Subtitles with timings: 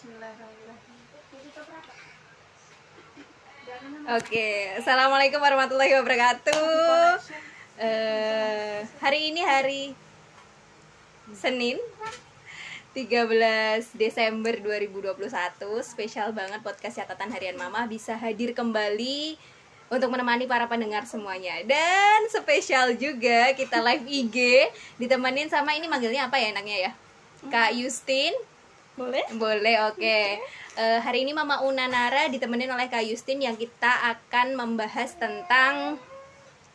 [0.00, 0.96] Bismillahirrahmanirrahim.
[4.16, 7.20] Oke, assalamualaikum warahmatullahi wabarakatuh.
[7.76, 9.92] Eh, hari ini hari
[11.36, 11.76] Senin
[12.96, 15.20] 13 Desember 2021
[15.84, 19.36] Spesial banget podcast catatan harian mama Bisa hadir kembali
[19.92, 24.36] untuk menemani para pendengar semuanya Dan spesial juga kita live IG
[24.96, 26.92] Ditemenin sama ini manggilnya apa ya enaknya ya?
[27.52, 28.32] Kak Justin
[28.98, 29.22] Boleh?
[29.38, 30.18] boleh, oke.
[30.80, 35.98] Eh, hari ini Mama Una Nara ditemenin oleh Kak Justin yang kita akan membahas tentang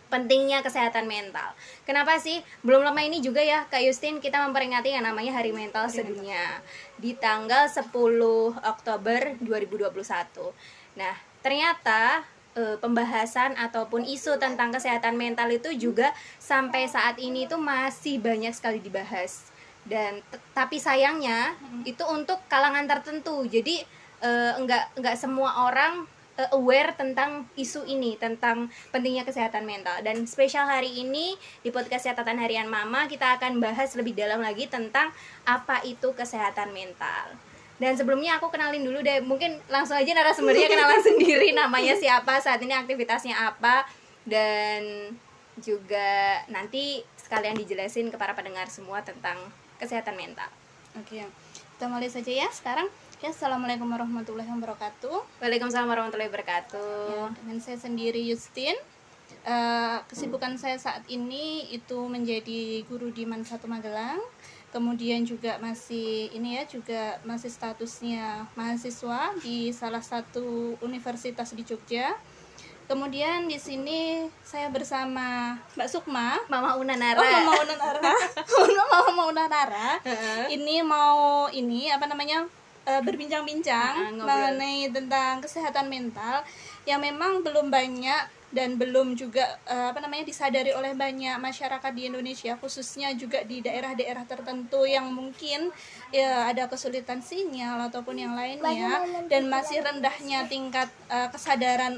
[0.07, 1.51] pentingnya kesehatan mental.
[1.83, 2.39] Kenapa sih?
[2.61, 6.61] Belum lama ini juga ya Kak Justin kita memperingati yang namanya Hari Mental Sedunia
[6.95, 7.89] di tanggal 10
[8.63, 10.55] Oktober 2021.
[10.95, 12.23] Nah, ternyata
[12.55, 18.55] eh, pembahasan ataupun isu tentang kesehatan mental itu juga sampai saat ini tuh masih banyak
[18.55, 19.54] sekali dibahas
[19.85, 20.20] dan
[20.57, 21.54] tapi sayangnya
[21.85, 23.46] itu untuk kalangan tertentu.
[23.46, 23.85] Jadi
[24.26, 26.09] eh, enggak enggak semua orang
[26.41, 30.01] eh, aware tentang isu ini tentang pentingnya kesehatan mental.
[30.01, 34.65] Dan spesial hari ini di podcast catatan harian mama kita akan bahas lebih dalam lagi
[34.65, 35.13] tentang
[35.46, 37.37] apa itu kesehatan mental.
[37.76, 42.57] Dan sebelumnya aku kenalin dulu deh mungkin langsung aja narasumbernya kenalan sendiri namanya siapa saat
[42.63, 43.85] ini aktivitasnya apa
[44.26, 45.13] dan
[45.59, 49.37] juga nanti sekalian dijelasin ke para pendengar semua tentang
[49.79, 50.48] kesehatan mental.
[50.95, 51.26] Oke.
[51.76, 52.87] Kita mulai saja ya sekarang.
[53.23, 55.41] Ya, Assalamualaikum warahmatullahi wabarakatuh.
[55.41, 57.09] Waalaikumsalam warahmatullahi wabarakatuh.
[57.09, 58.76] Ya, dengan saya sendiri Justin.
[59.46, 64.18] Eh, kesibukan saya saat ini itu menjadi guru di Man Satu Magelang.
[64.73, 72.12] Kemudian juga masih ini ya juga masih statusnya mahasiswa di salah satu universitas di Jogja.
[72.85, 76.38] Kemudian di sini saya bersama Mbak Sukma.
[76.45, 77.17] Mama Una Nara.
[77.17, 78.13] Oh, Mama Una Nara.
[78.94, 79.89] Mama Una Nara.
[80.05, 80.53] Heeh.
[80.53, 82.45] Ini mau ini apa namanya?
[82.85, 84.29] eh, berbincang-bincang Ah, ngobrol.
[84.29, 86.45] mengenai tentang kesehatan mental
[86.85, 92.06] yang memang belum banyak dan belum juga eh, apa namanya disadari oleh banyak masyarakat di
[92.06, 95.74] Indonesia khususnya juga di daerah-daerah tertentu yang mungkin
[96.13, 101.97] ya ada kesulitan sinyal ataupun yang lainnya dan masih rendahnya tingkat eh, kesadaran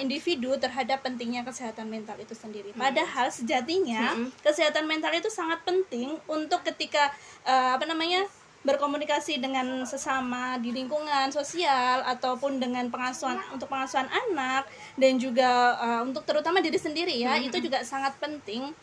[0.00, 2.72] individu terhadap pentingnya kesehatan mental itu sendiri.
[2.72, 7.12] Padahal sejatinya kesehatan mental itu sangat penting untuk ketika
[7.44, 8.24] eh, apa namanya
[8.66, 14.66] berkomunikasi dengan sesama di lingkungan sosial ataupun dengan pengasuhan untuk pengasuhan anak
[14.98, 18.74] dan juga eh, untuk terutama diri sendiri ya itu juga sangat penting.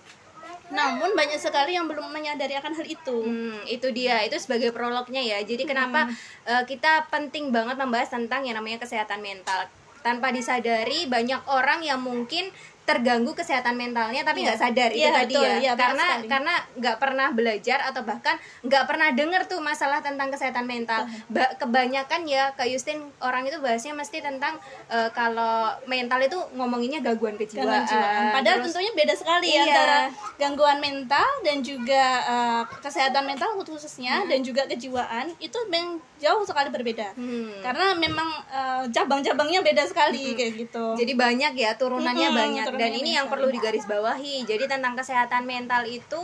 [0.66, 3.18] Namun banyak sekali yang belum menyadari akan hal itu.
[3.22, 5.38] Hmm, itu dia, itu sebagai prolognya ya.
[5.46, 6.10] Jadi kenapa
[6.46, 9.70] eh, kita penting banget membahas tentang yang namanya kesehatan mental.
[10.06, 12.54] Tanpa disadari banyak orang yang mungkin
[12.86, 14.48] terganggu kesehatan mentalnya tapi Iya.
[14.48, 15.44] nggak sadar itu Iya, tadi betul.
[15.44, 16.28] ya Iya, karena sekali.
[16.28, 21.50] karena nggak pernah belajar atau bahkan nggak pernah dengar tuh masalah tentang kesehatan mental Ba-
[21.56, 24.56] kebanyakan ya kak Justin orang itu bahasnya mesti tentang
[24.88, 27.86] eh, kalau mental itu ngomonginnya gangguan kejiwaan.
[28.32, 29.62] Padahal Terus- tentunya beda sekali Iya.
[29.66, 29.98] antara
[30.36, 36.70] gangguan mental dan juga uh, kesehatan mental khususnya dan juga kejiwaan itu memang jauh sekali
[36.70, 37.12] berbeda.
[37.14, 37.50] Hmm.
[37.60, 40.94] Karena memang uh, cabang-cabangnya beda sekali kayak gitu.
[40.96, 44.46] Jadi banyak ya turunannya Mm-mm, banyak dan ini yang perlu digarisbawahi.
[44.46, 46.20] Jadi tentang kesehatan mental itu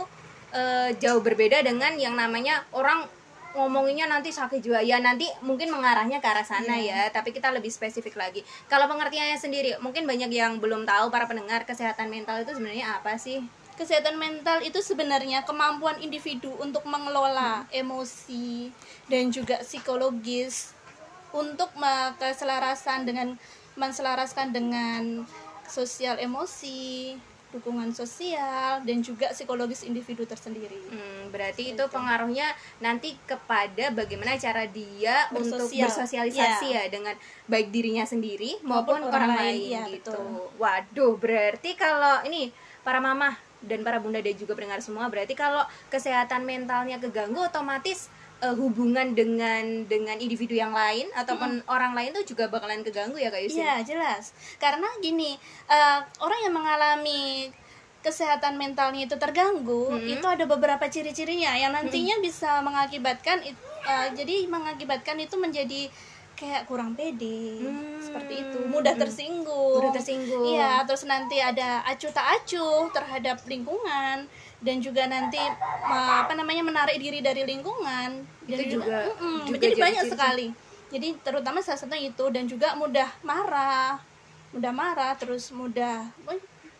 [0.52, 3.08] eh, jauh berbeda dengan yang namanya orang
[3.52, 4.80] ngomonginnya nanti sakit jiwa.
[4.80, 7.08] Ya nanti mungkin mengarahnya ke arah sana Iya.
[7.08, 8.40] ya tapi kita lebih spesifik lagi.
[8.68, 13.16] Kalau pengertiannya sendiri mungkin banyak yang belum tahu para pendengar kesehatan mental itu sebenarnya apa
[13.20, 13.44] sih?
[13.76, 18.68] Kesehatan mental itu sebenarnya kemampuan individu untuk mengelola emosi
[19.08, 20.76] dan juga psikologis
[21.32, 21.72] untuk
[22.20, 23.40] keselarasan dengan
[23.72, 25.24] menselaraskan dengan
[25.72, 27.16] sosial emosi,
[27.52, 30.76] dukungan sosial dan juga psikologis individu tersendiri.
[30.88, 32.48] Hmm, berarti itu pengaruhnya
[32.80, 35.88] nanti kepada bagaimana cara dia untuk Bersosial.
[35.88, 37.16] bersosialisasi ya dengan
[37.48, 40.12] baik dirinya sendiri maupun, Maupun orang, orang lain, lain, iya, gitu.
[40.12, 40.48] betul.
[40.60, 45.62] Waduh, berarti kalau ini para mama dan para bunda dan juga pendengar semua berarti kalau
[45.86, 48.10] kesehatan mentalnya keganggu otomatis
[48.42, 53.30] eh, hubungan dengan dengan individu yang lain ataupun orang lain tuh juga bakalan keganggu ya
[53.30, 53.62] Kak Yusin?
[53.62, 57.48] Iya jelas karena gini eh, orang yang mengalami
[58.00, 60.02] kesehatan mentalnya itu terganggu Hmm.
[60.04, 65.86] itu ada beberapa ciri-cirinya yang nantinya bisa mengakibatkan eh, jadi mengakibatkan itu menjadi
[66.34, 68.02] kayak kurang pede Hmm.
[68.02, 70.42] seperti itu mudah tersinggung Mudah tersinggung.
[70.48, 74.26] iya terus nanti ada acuh tak acuh terhadap lingkungan
[74.62, 78.22] dan juga nanti eh, apa namanya menarik diri dari lingkungan.
[78.42, 80.46] Itu Dan juga- Mm-mm, juga jadi banyak sekali.
[80.88, 83.98] Jadi terutama salah satunya itu dan juga mudah marah.
[84.52, 86.04] Mudah marah terus mudah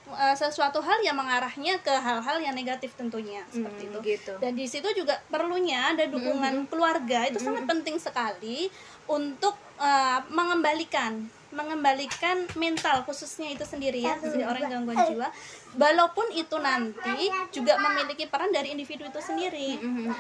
[0.06, 3.99] uh, sesuatu hal yang mengarahnya ke hal-hal yang negatif tentunya seperti Hmm, itu.
[4.05, 4.32] gitu.
[4.37, 7.25] dan di situ juga perlunya ada dukungan keluarga.
[7.25, 8.69] Itu sangat penting sekali
[9.06, 15.28] untuk uh, mengembalikan mengembalikan mental khususnya itu sendiri ya dari orang gangguan jiwa
[15.72, 19.76] walaupun itu nanti juga memiliki peran dari individu itu sendiri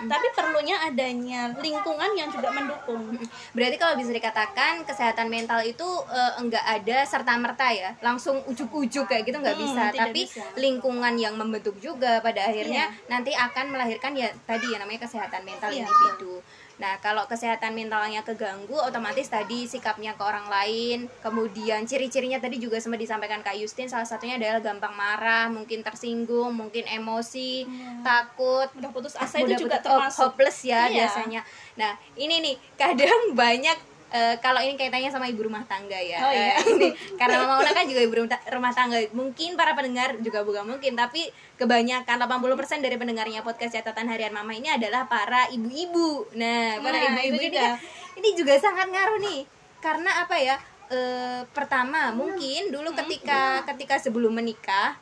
[0.06, 3.16] tapi perlunya adanya lingkungan yang juga mendukung
[3.52, 9.04] Berarti kalau bisa dikatakan kesehatan mental itu eh, enggak ada serta merta ya, langsung ujuk-ujuk
[9.04, 9.82] kayak gitu nggak Hmm, bisa.
[9.90, 10.42] Tapi bisa.
[10.56, 13.08] lingkungan yang membentuk juga pada akhirnya Iya.
[13.08, 16.40] nanti akan melahirkan ya tadi ya namanya kesehatan mental Iya, individu.
[16.76, 22.80] Nah kalau kesehatan mentalnya keganggu, otomatis tadi sikapnya ke orang lain, kemudian ciri-cirinya tadi juga
[22.80, 27.68] sempat disampaikan Kak Justin, salah satunya adalah gampang marah, mungkin tersinggung, mungkin emosi,
[28.00, 31.06] takut, udah putus asa itu juga putus- termasuk hopeless ya Iya.
[31.06, 31.40] biasanya.
[31.76, 36.18] Nah, ini nih kadang banyak eh, kalau ini kaitannya sama ibu rumah tangga ya.
[36.20, 36.52] Oh, iya.
[36.54, 39.00] Eh, ini karena Mama Una kan juga ibu rumah- tangga.
[39.10, 41.26] Mungkin para pendengar juga bukan mungkin, tapi
[41.56, 46.28] kebanyakan 80% dari pendengarnya podcast catatan harian Mama ini adalah para ibu-ibu.
[46.36, 47.62] Nah, para Nah, ibu-ibu itu ini juga.
[47.64, 47.72] kan
[48.12, 49.40] ini juga sangat ngaruh nih.
[49.80, 50.56] Karena apa ya?
[50.92, 55.00] Eh, pertama, mungkin dulu ketika ketika sebelum menikah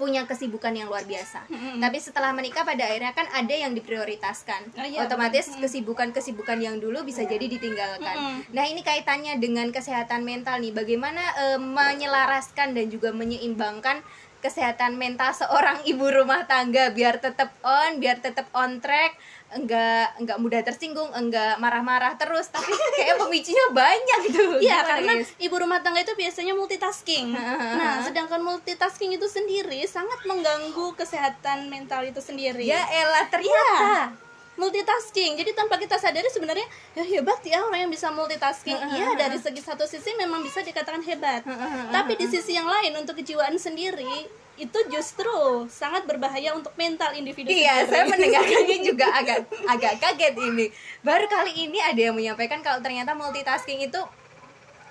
[0.00, 1.46] punya kesibukan yang luar biasa.
[1.78, 4.74] Tapi setelah menikah pada akhirnya kan ada yang diprioritaskan.
[4.74, 8.44] Oh, iya, Otomatis kesibukan-kesibukan yang dulu bisa jadi ditinggalkan.
[8.50, 10.72] Nah, ini kaitannya dengan kesehatan mental nih.
[10.74, 14.02] Bagaimana eh, menyelaraskan dan juga menyeimbangkan
[14.42, 19.14] kesehatan mental seorang ibu rumah tangga biar tetap on, biar tetap on track,
[19.52, 24.44] enggak enggak mudah tersinggung, enggak marah-marah terus, tapi kayak pemicunya banyak gitu.
[24.64, 27.32] Iya, karena ibu rumah tangga itu biasanya multitasking.
[27.82, 32.62] Nah, sedangkan multitasking itu sendiri sangat mengganggu kesehatan mental itu sendiri.
[32.62, 34.12] ya elah ternyata.
[34.52, 35.40] multitasking.
[35.40, 38.76] Jadi tanpa kita sadari sebenarnya ya hebat ya orang yang bisa multitasking.
[38.76, 41.42] Iya, dari segi satu sisi memang bisa dikatakan hebat.
[41.88, 44.28] Tapi di sisi yang lain untuk kejiwaan sendiri
[44.62, 45.34] itu justru
[45.68, 47.90] sangat berbahaya untuk mental individu Iya, sendiri.
[47.90, 50.66] saya mendengarkannya juga agak agak kaget ini.
[51.00, 53.98] Baru kali ini ada yang menyampaikan kalau ternyata multitasking itu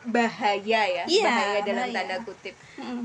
[0.04, 1.96] bahaya ya, Iya, bahaya dalam bahaya.
[1.96, 2.56] tanda kutip.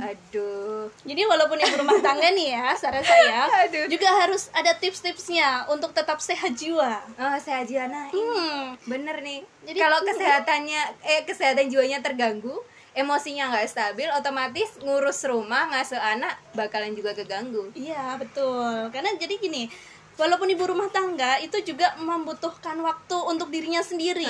[0.00, 0.88] Aduh.
[1.04, 3.84] Jadi walaupun ibu rumah tangga nih ya, saran saya Aduh.
[3.86, 7.04] juga harus ada tips-tipsnya untuk tetap sehat jiwa.
[7.14, 8.64] Oh, saya Jiana ini Hmm.
[8.82, 9.44] bener nih.
[9.62, 12.56] Jadi- kalau kesehatannya eh kesehatan jiwanya terganggu,
[12.96, 17.68] emosinya nggak stabil, otomatis ngurus rumah, ngasuh anak bakalan juga keganggu.
[17.72, 19.68] Iya betul, karena jadi gini,
[20.16, 24.24] walaupun ibu rumah tangga itu juga membutuhkan waktu untuk dirinya sendiri,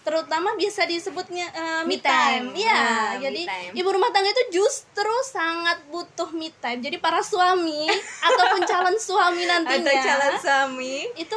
[0.00, 2.44] terutama biasa disebutnya eh, Me me time.
[2.56, 3.72] Iya, me jadi time.
[3.76, 6.80] ibu rumah tangga itu justru sangat butuh me time.
[6.80, 7.84] Jadi para suami
[8.32, 10.96] ataupun calon suami nantinya Atau calon suami.
[11.14, 11.36] itu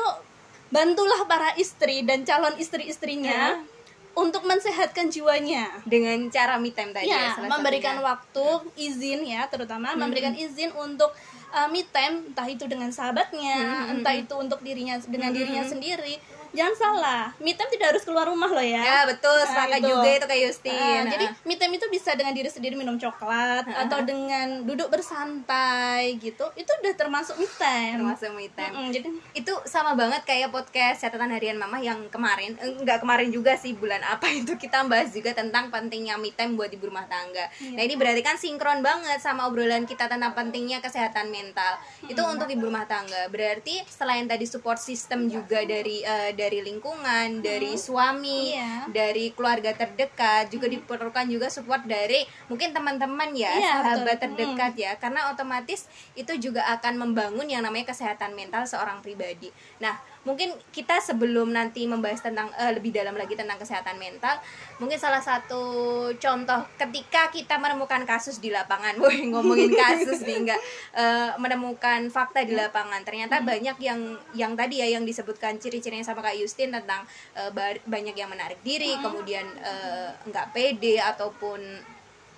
[0.71, 3.61] bantulah para istri dan calon istri-istrinya
[4.13, 5.73] untuk mensehatkan jiwanya.
[5.89, 8.09] dengan cara me time tadi ya, Ya, memberikan satunya.
[8.13, 8.45] waktu
[8.77, 11.09] izin ya, terutama memberikan izin untuk
[11.49, 16.21] uh, me time, entah itu dengan sahabatnya, entah itu untuk dirinya dengan dirinya sendiri.
[16.53, 18.77] Jangan salah, me time tidak harus keluar rumah loh ya.
[18.77, 19.89] Ya betul, Nah, sepakat itu.
[19.89, 20.77] juga itu kayak Justin.
[20.77, 21.11] Ah, Nah.
[21.11, 26.45] jadi me time itu bisa dengan diri sendiri minum coklat atau dengan duduk bersantai gitu.
[26.53, 27.97] Itu udah termasuk me time.
[27.99, 28.69] termasuk me time.
[28.71, 33.29] Mm-mm, jadi Itu sama banget kayak podcast catatan harian mama yang kemarin, eh, enggak kemarin
[33.29, 37.07] juga sih bulan apa itu kita bahas juga tentang pentingnya me time buat ibu rumah
[37.07, 37.49] tangga.
[37.67, 41.81] Nah ini berarti kan sinkron banget sama obrolan kita tentang pentingnya kesehatan mental.
[42.03, 43.25] Itu untuk ibu rumah tangga.
[43.27, 48.91] Berarti selain tadi support system juga dari eh, dari lingkungan, dari suami, Iya.
[48.91, 54.21] dari keluarga terdekat, juga diperlukan juga support dari mungkin teman-teman ya, Iya, sahabat betul.
[54.27, 59.47] terdekat ya karena otomatis itu juga akan membangun yang namanya kesehatan mental seorang pribadi.
[59.79, 64.39] Nah, mungkin kita sebelum nanti membahas tentang eh, lebih dalam lagi tentang kesehatan mental,
[64.79, 65.61] mungkin salah satu
[66.15, 70.61] contoh ketika kita menemukan kasus di lapangan, woi ngomongin kasus nih enggak
[70.95, 73.03] eh, menemukan fakta di lapangan.
[73.03, 73.99] Ternyata banyak yang
[74.35, 77.03] yang tadi ya yang disebutkan ciri-cirinya sama Kak Justin tentang
[77.51, 81.59] ba- banyak yang menarik diri, kemudian eh, enggak pede ataupun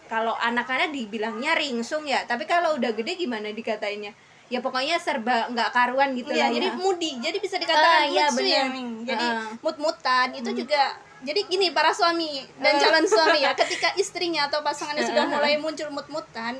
[0.06, 4.14] kalau anak-anak dibilangnya ringsung ya tapi kalau udah gede gimana dikatainnya
[4.46, 6.78] ya pokoknya serba nggak karuan gitu lah jadi ya.
[6.78, 7.12] moody.
[7.18, 8.90] Jadi bisa dikatakan Ah, iya, mood swing.
[9.04, 9.50] Jadi Ah.
[9.60, 10.84] mood-mutan itu juga
[11.26, 15.90] jadi gini para suami dan calon suami ya ketika istrinya atau pasangannya sudah mulai muncul
[15.90, 16.54] mood-mutan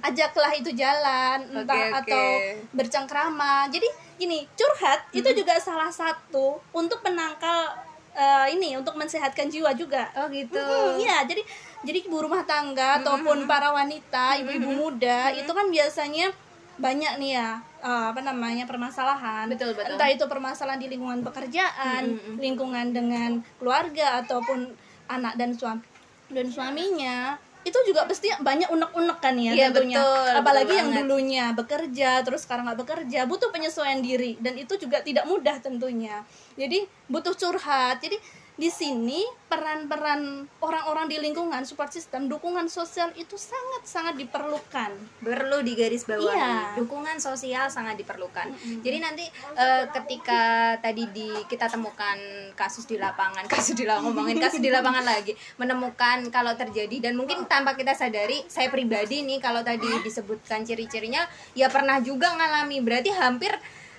[0.00, 2.00] ajaklah itu jalan entah oke.
[2.00, 2.24] atau
[2.72, 3.68] bercengkrama.
[3.68, 3.84] Jadi
[4.16, 7.76] gini curhat itu juga salah satu untuk penangkal
[8.16, 10.08] eh, ini untuk mensehatkan jiwa juga.
[10.16, 10.56] Oh gitu.
[10.56, 11.44] Hmm, Iya, jadi
[11.84, 16.32] jadi ibu rumah tangga ataupun para wanita, ibu-ibu muda itu kan biasanya
[16.76, 19.48] banyak nih ya eh, apa namanya permasalahan.
[19.48, 19.94] Betul, betul.
[19.94, 22.02] Entah itu permasalahan di lingkungan pekerjaan,
[22.36, 24.72] lingkungan dengan keluarga ataupun
[25.06, 25.82] anak dan suami
[26.28, 27.38] dan suaminya.
[27.62, 31.02] itu juga pasti banyak unek-unek kan ya Iya, tentunya betul, apalagi betul yang banget.
[31.02, 36.22] dulunya bekerja terus sekarang nggak bekerja butuh penyesuaian diri dan itu juga tidak mudah tentunya
[36.54, 38.22] jadi butuh curhat jadi
[38.56, 39.20] di sini
[39.52, 44.96] peran-peran orang-orang di lingkungan support system dukungan sosial itu sangat-sangat diperlukan.
[45.20, 46.72] Perlu digarisbawahi Iya.
[46.80, 48.48] dukungan sosial sangat diperlukan.
[48.80, 52.16] Jadi nanti eh, ketika tadi di kita temukan
[52.56, 57.12] kasus di lapangan kasus di lapangan ngomongin kasus di lapangan lagi menemukan kalau terjadi dan
[57.12, 62.80] mungkin tanpa kita sadari saya pribadi nih kalau tadi disebutkan ciri-cirinya ya pernah juga ngalami.
[62.80, 63.52] Berarti hampir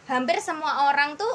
[0.10, 1.30] hampir semua orang tuh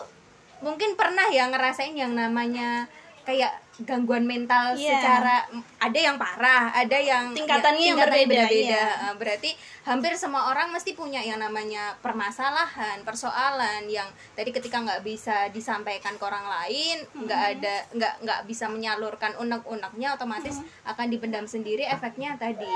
[0.63, 2.91] mungkin pernah ya ngerasain yang namanya
[3.23, 4.99] kayak gangguan mental Iya.
[4.99, 5.37] secara
[5.79, 8.69] ada yang parah, ada yang Tingkatannya yang tingkatannya berbeda, beda-beda.
[8.77, 8.87] iya.
[9.09, 9.51] Uh, berarti
[9.83, 16.15] hampir semua orang mesti punya yang namanya permasalahan persoalan yang tadi ketika nggak bisa disampaikan
[16.15, 22.37] ke orang lain nggak ada nggak nggak bisa menyalurkan unek-uneknya otomatis akan dipendam sendiri efeknya
[22.37, 22.71] tadi.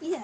[0.00, 0.22] Iya.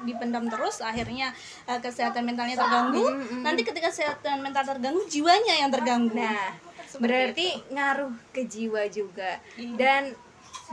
[0.00, 1.28] Dipendam terus akhirnya
[1.68, 3.04] eh, kesehatan mentalnya terganggu.
[3.44, 6.16] Nanti ketika kesehatan mental terganggu jiwanya yang terganggu.
[6.16, 9.38] Nah Berarti ngaruh ke jiwa juga.
[9.54, 9.76] Iya.
[9.78, 10.02] dan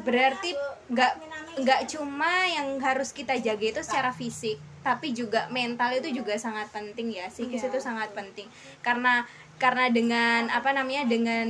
[0.02, 0.54] berarti
[0.94, 1.14] nggak
[1.62, 6.72] nggak cuma yang harus kita jaga itu secara fisik tapi juga mental itu juga sangat
[6.72, 7.28] penting ya.
[7.28, 7.70] Psikis Iya.
[7.70, 8.48] itu sangat penting.
[8.80, 11.50] Karena karena dengan apa namanya dengan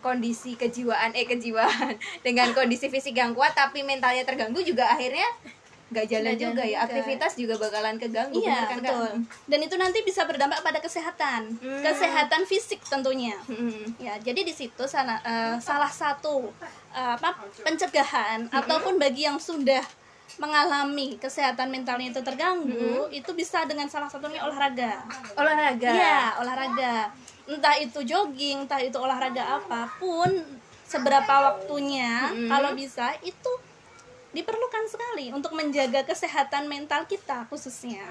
[0.00, 1.98] kondisi kejiwaan eh kejiwaan.
[2.26, 5.26] Dengan kondisi fisik yang kuat tapi mentalnya terganggu juga akhirnya
[5.90, 6.86] nggak jalan juga ya juga.
[6.86, 9.10] aktivitas juga bakalan keganggu Iya kan, betul.
[9.44, 11.82] Dan itu nanti bisa berdampak pada kesehatan, Hmm.
[11.82, 13.34] kesehatan fisik tentunya.
[13.50, 13.98] Mm-mm.
[13.98, 16.54] Ya, jadi di situ salah eh, salah satu
[16.90, 19.82] apa pencegahan ataupun bagi yang sudah
[20.38, 25.02] mengalami kesehatan mentalnya itu terganggu, itu bisa dengan salah satunya olahraga.
[25.34, 26.94] olahraga Iya, olahraga.
[27.50, 30.30] Entah itu jogging, entah itu olahraga apa pun,
[30.86, 33.50] seberapa waktunya kalau bisa itu
[34.30, 38.02] diperlukan sekali untuk menjaga kesehatan mental kita khususnya.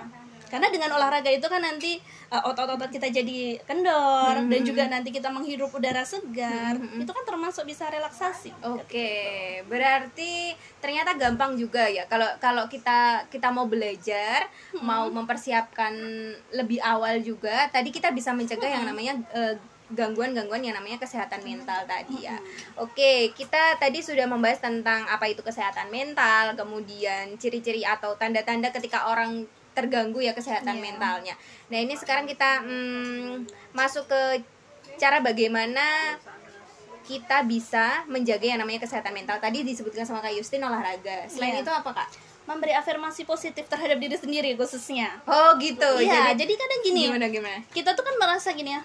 [0.50, 2.02] Karena dengan olahraga itu kan nanti
[2.34, 6.74] uh, otot-otot kita jadi kendor dan juga nanti kita menghirup udara segar.
[6.98, 8.58] Itu kan termasuk bisa relaksasi.
[8.66, 14.50] Oke, berarti ternyata gampang juga ya kalau kalau kita kita mau belajar,
[14.82, 15.94] mau mempersiapkan
[16.58, 17.70] lebih awal juga.
[17.70, 19.54] Tadi kita bisa mencegah yang namanya eh,
[19.89, 22.38] gangguan-gangguan yang namanya kesehatan mental tadi ya.
[22.77, 29.10] Oke, kita tadi sudah membahas tentang apa itu kesehatan mental, kemudian ciri-ciri atau tanda-tanda ketika
[29.10, 30.84] orang terganggu ya kesehatan Iya.
[30.84, 31.34] mentalnya.
[31.74, 34.43] Nah, ini sekarang kita mm, masuk ke
[35.00, 36.17] cara bagaimana
[37.08, 39.41] kita bisa menjaga yang namanya kesehatan mental.
[39.41, 41.25] Tadi disebutkan sama Kak Justin olahraga.
[41.25, 41.65] Selain Iya.
[41.65, 42.10] itu apa Kak?
[42.46, 45.17] Memberi afirmasi positif terhadap diri sendiri khususnya.
[45.25, 45.86] Oh gitu.
[46.01, 47.58] Iya, jadi jadi kadang gini, gimana gimana?
[47.74, 48.81] kita tuh kan merasa gini ya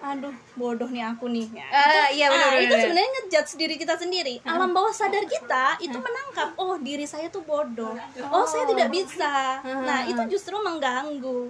[0.00, 1.48] aduh bodoh nih aku nih.
[1.52, 2.82] Ya, Ah, itu, iya, benar, ah, benar, itu benar.
[2.84, 4.34] sebenarnya ngejudge diri kita sendiri.
[4.44, 7.96] Alam bawah sadar kita itu menangkap oh diri saya tuh bodoh.
[8.28, 8.44] Oh.
[8.46, 9.60] Saya tidak bisa.
[9.64, 11.48] Nah itu justru mengganggu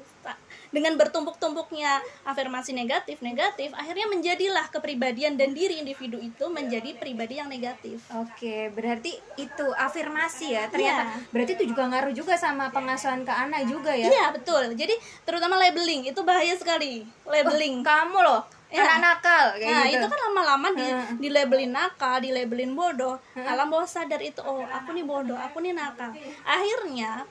[0.76, 7.48] dengan bertumpuk-tumpuknya afirmasi negatif negatif akhirnya menjadilah kepribadian dan diri individu itu menjadi pribadi yang
[7.48, 10.68] negatif Oke, berarti itu afirmasi ya.
[10.68, 11.32] Ternyata Iya.
[11.32, 14.06] berarti itu juga ngaruh juga sama pengasuhan ke anak juga ya.
[14.06, 14.92] iya betul jadi
[15.22, 18.82] terutama labeling itu bahaya sekali labeling Kamu loh, Ya.
[18.82, 19.94] anak nakal kayak nah gitu.
[20.02, 20.86] itu kan lama-lama di
[21.22, 25.62] di labelin nakal di labelin bodoh alam bawah sadar itu oh aku nih bodoh aku
[25.62, 26.10] nih nakal.
[26.42, 27.22] Akhirnya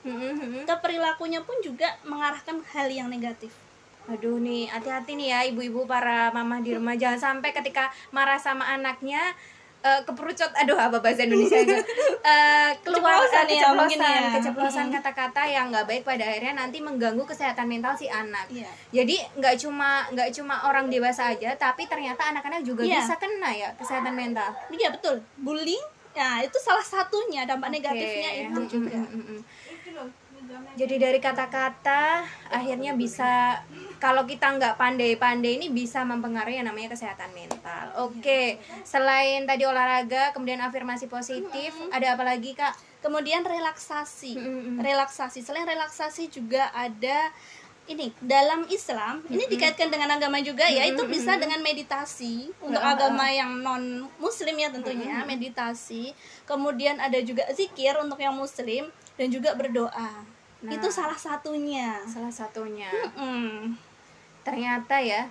[0.64, 3.52] ke perilakunya pun juga mengarahkan hal yang negatif.
[4.06, 6.94] Aduh nih, hati-hati nih ya ibu-ibu para mama di rumah.
[6.94, 9.34] Jangan sampai ketika marah sama anaknya
[9.86, 11.76] eh, keperucut aduh apa bahasa Indonesia itu
[12.26, 14.28] Eh, keluar Keceplosan eh, ya, keceplosan ya.
[14.34, 18.66] keceplosan kata-kata yang nggak baik pada akhirnya nanti mengganggu kesehatan mental si anak Iya.
[18.90, 22.98] jadi nggak cuma nggak cuma orang dewasa aja tapi ternyata anak-anak juga Iya.
[22.98, 28.42] bisa kena ya kesehatan mental iya betul bullying ya itu salah satunya dampak negatifnya Oke.
[28.42, 29.40] itu juga Mm, mm, mm.
[30.76, 33.58] Jadi dari kata-kata akhirnya bisa
[33.96, 38.08] kalau kita nggak pandai-pandai ini bisa mempengaruhi yang namanya kesehatan mental.
[38.08, 42.76] Oke, selain tadi olahraga, kemudian afirmasi positif, ada apa lagi kak?
[43.06, 44.34] kemudian relaksasi.
[44.34, 44.76] Mm-mm.
[44.82, 45.46] relaksasi.
[45.46, 47.30] Selain relaksasi juga ada
[47.86, 53.30] ini dalam Islam ini dikaitkan dengan agama juga ya itu bisa dengan meditasi untuk agama
[53.30, 56.10] yang non muslim ya tentunya meditasi.
[56.50, 60.26] Kemudian ada juga zikir untuk yang muslim dan juga berdoa.
[60.66, 62.02] Itu salah satunya.
[62.10, 62.90] Salah satunya.
[63.14, 63.78] Mm.
[64.46, 65.26] Ternyata ya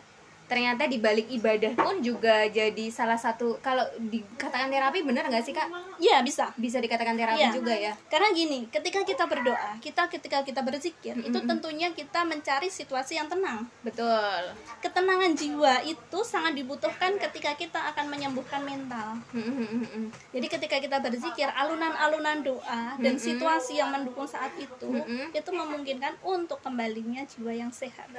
[0.46, 5.58] ternyata di balik ibadah pun juga jadi salah satu kalau dikatakan terapi bener nggak sih
[5.58, 5.66] kak
[5.98, 6.54] Iya bisa.
[6.54, 7.50] bisa dikatakan terapi Iya.
[7.50, 11.50] juga ya Karena gini, ketika kita berdoa, kita ketika kita berzikir, itu Mm-mm.
[11.50, 13.66] tentunya kita mencari situasi yang tenang.
[13.82, 14.54] betul
[14.86, 19.18] Ketenangan jiwa itu sangat dibutuhkan ketika kita akan menyembuhkan mental.
[19.34, 20.14] Mm-mm.
[20.30, 23.26] Jadi ketika kita berzikir, alunan-alunan doa dan Mm-mm.
[23.34, 25.34] situasi yang mendukung saat itu, Mm-mm.
[25.34, 28.12] itu memungkinkan untuk kembalinya jiwa yang sehat.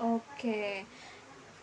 [0.00, 0.82] Oke.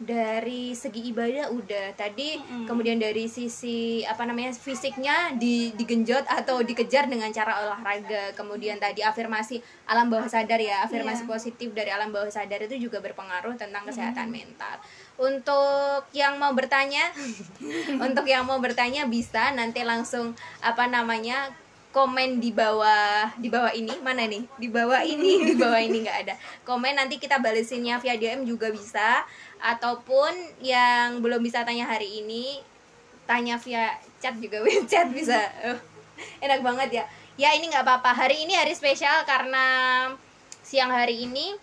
[0.02, 2.66] Dari segi ibadah udah tadi Mm-mm.
[2.66, 8.34] kemudian dari sisi apa namanya fisiknya di digenjot atau dikejar dengan cara olahraga.
[8.34, 11.30] Kemudian tadi afirmasi alam bawah sadar ya, afirmasi Iya.
[11.30, 14.82] positif dari alam bawah sadar itu juga berpengaruh tentang kesehatan mental.
[15.22, 17.14] Untuk yang mau bertanya,
[18.10, 20.34] untuk yang mau bertanya bisa nanti langsung
[20.66, 21.54] apa namanya
[21.92, 23.92] komen di bawah di bawah ini.
[24.00, 24.44] Mana nih?
[24.58, 26.34] Di bawah ini di bawah ini nggak ada.
[26.64, 29.28] Komen nanti kita balesinnya via DM juga bisa.
[29.62, 30.32] Ataupun
[30.64, 32.64] yang belum bisa tanya hari ini
[33.30, 34.64] tanya via chat juga.
[34.92, 35.38] Chat bisa.
[35.62, 35.78] Eh,
[36.42, 37.04] enak banget ya.
[37.40, 38.12] Ya ini nggak apa-apa.
[38.26, 39.66] Hari ini hari spesial karena
[40.66, 41.54] siang hari ini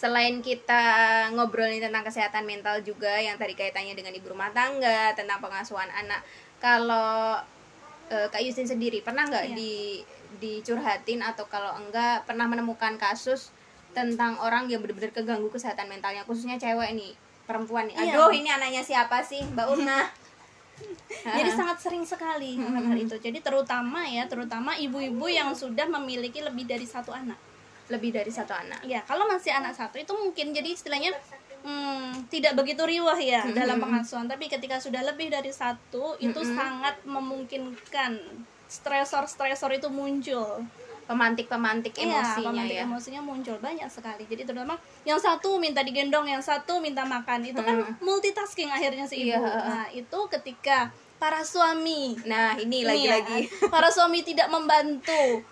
[0.00, 5.44] selain kita ngobrolin tentang kesehatan mental juga yang tadi kaitannya dengan ibu rumah tangga tentang
[5.44, 6.24] pengasuhan anak
[6.56, 7.36] kalau
[8.10, 9.56] eh, Kak Yusin sendiri pernah nggak Iya.
[9.56, 9.72] di
[10.40, 13.50] dicurhatin atau kalau enggak pernah menemukan kasus
[13.90, 17.12] tentang orang yang benar-benar keganggu kesehatan mentalnya khususnya cewek nih
[17.44, 18.14] perempuan nih Iya.
[18.14, 20.00] aduh ini anaknya siapa sih Mbak Una
[21.36, 23.12] Jadi sangat sering sekali hal itu.
[23.14, 27.36] Jadi terutama ya, terutama ibu-ibu yang sudah memiliki lebih dari satu anak.
[27.90, 31.10] lebih dari satu anak Ya, kalau masih anak satu itu mungkin jadi istilahnya
[31.64, 34.26] hmm, tidak begitu riwah ya dalam pengasuhan.
[34.28, 38.18] Tapi ketika sudah lebih dari satu, itu sangat memungkinkan
[38.70, 40.62] stresor-stresor itu muncul.
[41.10, 44.30] pemantik-pemantik Iya, emosinya pemantik ya emosinya muncul banyak sekali.
[44.30, 47.42] Jadi terutama yang satu minta digendong, yang satu minta makan.
[47.42, 49.34] Itu kan multitasking akhirnya si ibu.
[49.34, 49.42] Iya.
[49.42, 55.44] Nah, itu ketika para suami nah ini lagi-lagi ya, para suami tidak membantu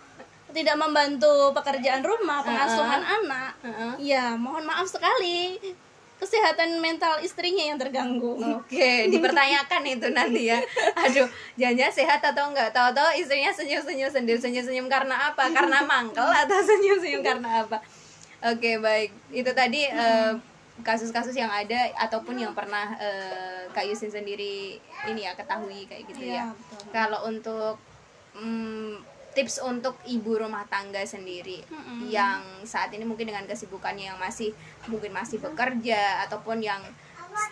[0.49, 3.93] tidak membantu pekerjaan rumah pengasuhan anak Heeh.
[4.17, 5.61] ya mohon maaf sekali
[6.19, 10.59] kesehatan mental istrinya yang terganggu Oke, dipertanyakan itu nanti ya.
[10.99, 12.75] Aduh, jangan sehat atau enggak?
[12.75, 15.47] Tahu-tahu istrinya senyum-senyum sendiri, senyum-senyum karena apa?
[15.55, 17.79] Karena mangkel atau senyum-senyum karena apa?
[18.51, 19.11] Oke, baik.
[19.31, 20.35] Itu tadi eh,
[20.83, 26.23] kasus-kasus yang ada ataupun yang pernah eh, Kak Yusin sendiri ini ya ketahui kayak gitu
[26.35, 26.51] ya.
[26.55, 26.83] Betul.
[26.95, 27.79] Kalau untuk
[28.39, 32.07] mm, tips untuk ibu rumah tangga sendiri Mm-mm.
[32.07, 34.51] yang saat ini mungkin dengan kesibukannya yang masih
[34.85, 36.81] mungkin masih bekerja ataupun yang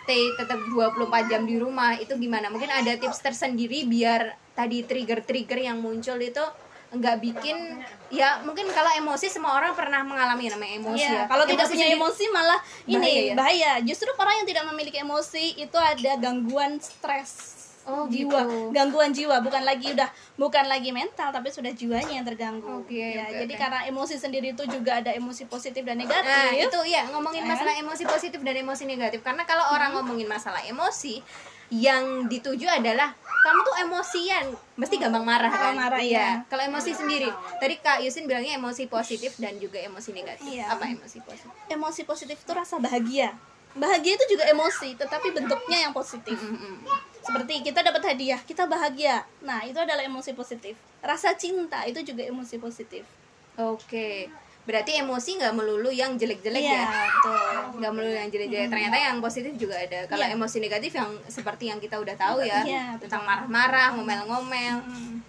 [0.01, 2.47] stay tetap 24 jam di rumah itu gimana?
[2.47, 6.43] Mungkin ada tips tersendiri biar tadi trigger-trigger yang muncul itu
[6.87, 11.23] nggak bikin ya mungkin kalau emosi semua orang pernah mengalami namanya emosi Iya, ya.
[11.27, 13.33] kalau tidak Emosi punya sendiri- emosi malah ini Bahaya ya?
[13.35, 13.71] bahaya.
[13.83, 17.56] Justru orang yang tidak memiliki emosi itu ada gangguan stres
[17.87, 18.75] Oh, jiwa, gitu.
[18.75, 22.83] gangguan jiwa bukan lagi udah bukan lagi mental tapi sudah jiwanya yang terganggu.
[22.83, 23.61] Oke, ya, oke, jadi oke.
[23.63, 26.27] karena emosi sendiri itu juga ada emosi positif dan negatif.
[26.27, 27.55] Nah, itu ya ngomongin Kan?
[27.55, 29.23] masalah emosi positif dan emosi negatif.
[29.23, 31.23] Karena kalau orang ngomongin masalah emosi,
[31.67, 33.11] yang dituju adalah
[33.43, 34.45] kamu tuh emosian,
[34.79, 35.75] mesti gampang marah kan?
[35.75, 36.11] Gampang marah, iya.
[36.11, 36.29] iya.
[36.47, 37.27] Kalau emosi sendiri,
[37.59, 40.47] tadi Kak Yusin bilangnya emosi positif dan juga emosi negatif.
[40.47, 40.71] Iya.
[40.71, 41.51] Apa emosi positif?
[41.71, 43.35] emosi positif itu rasa bahagia.
[43.77, 46.39] Bahagia itu juga emosi, tetapi bentuknya yang positif.
[46.39, 46.81] Mm-mm.
[47.27, 49.27] Seperti kita dapat hadiah, kita bahagia.
[49.41, 50.73] Nah, itu adalah emosi positif.
[50.99, 53.03] Rasa cinta itu juga emosi positif.
[53.55, 54.31] Oke.
[54.63, 57.07] Berarti emosi nggak melulu yang jelek-jelek Iya, ya?
[57.09, 57.79] betul.
[57.79, 60.35] nggak melulu yang jelek-jelek ternyata yang positif juga ada kalau Iya.
[60.35, 65.23] emosi negatif yang seperti yang kita udah tahu ya Iya, tentang marah-marah ngomel-ngomel Hmm.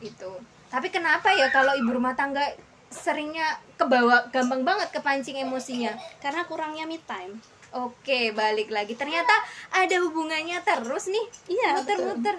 [0.00, 0.32] itu
[0.66, 2.42] tapi kenapa ya kalau ibu rumah tangga
[2.88, 7.38] seringnya kebawa gampang banget kepancing emosinya Karena kurangnya me time.
[7.72, 9.30] Oke balik lagi ternyata
[9.70, 12.34] ada hubungannya terus nih Iya, muter-muter.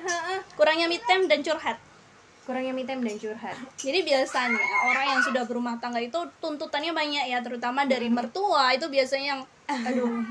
[0.54, 1.78] Kurangnya me time dan curhat.
[2.42, 7.26] kurangnya me time dan curhat Jadi biasanya orang yang sudah berumah tangga itu tuntutannya banyak
[7.28, 10.10] ya, terutama dari mertua itu biasanya yang aduh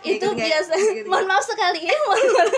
[0.00, 0.38] itu nggak?
[0.38, 1.06] biasa Ikut nggak?
[1.06, 2.50] mohon maaf sekali ya mohon maaf.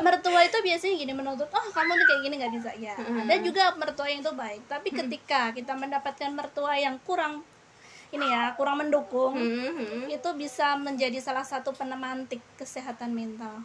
[0.00, 3.64] mertua itu biasanya gini menuntut oh kamu tuh kayak gini nggak bisa ya ada juga
[3.74, 7.42] mertua yang itu baik tapi ketika kita mendapatkan mertua yang kurang
[8.12, 10.04] ini ya kurang mendukung Hmm, hmm.
[10.06, 13.64] itu bisa menjadi salah satu penemantik kesehatan mental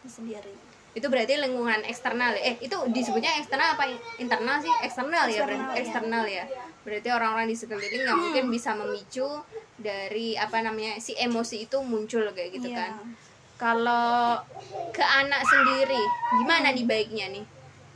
[0.00, 0.54] itu sendiri
[0.92, 2.42] itu berarti lingkungan eksternal ya?
[2.44, 5.80] eh itu disebutnya eksternal apa internal sih eksternal, ya berarti Eksternal, ya.
[5.80, 6.44] eksternal ya
[6.82, 9.28] berarti orang-orang di sekeliling nggak mungkin bisa memicu
[9.74, 12.76] dari apa namanya si emosi itu muncul kayak gitu Iya.
[12.76, 12.92] kan
[13.56, 14.42] kalau
[14.90, 16.02] ke anak sendiri
[16.36, 17.44] gimana nih baiknya nih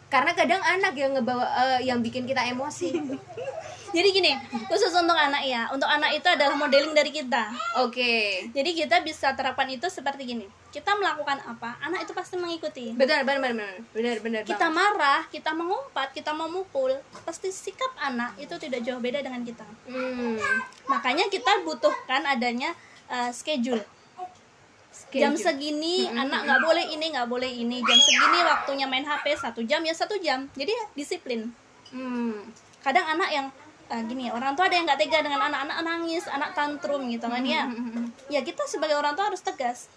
[0.07, 2.95] karena kadang anak yang ngebawa eh, yang bikin kita emosi
[3.97, 4.29] Jadi gini,
[4.69, 5.73] khusus untuk anak ya.
[5.73, 7.49] Untuk anak itu adalah modeling dari kita.
[7.81, 8.45] Oke.
[8.53, 10.45] Jadi kita bisa terapkan itu seperti gini.
[10.69, 12.93] Kita melakukan apa, anak itu pasti mengikuti.
[12.93, 14.43] Benar, benar, benar, benar, benar, benar.
[14.45, 14.77] Kita banget.
[14.77, 16.93] marah, kita mengumpat, kita memukul,
[17.25, 19.65] pasti sikap anak itu tidak jauh beda dengan kita.
[19.89, 20.37] Hmm.
[20.93, 22.77] Makanya kita butuhkan adanya
[23.09, 23.81] uh, schedule.
[25.17, 25.41] Jam Schedule.
[25.41, 27.81] segini anak nggak boleh ini nggak boleh ini.
[27.81, 30.53] Jam segini waktunya main HP satu jam ya satu jam.
[30.53, 31.49] Jadi ya disiplin.
[31.89, 32.53] Hmm.
[32.85, 33.47] Kadang anak yang
[33.91, 37.43] uh, gini orang tua ada yang nggak tega dengan anak-anak nangis, anak tantrum gitu kan
[37.47, 37.71] ya.
[38.33, 39.91] Ya kita sebagai orang tua harus tegas.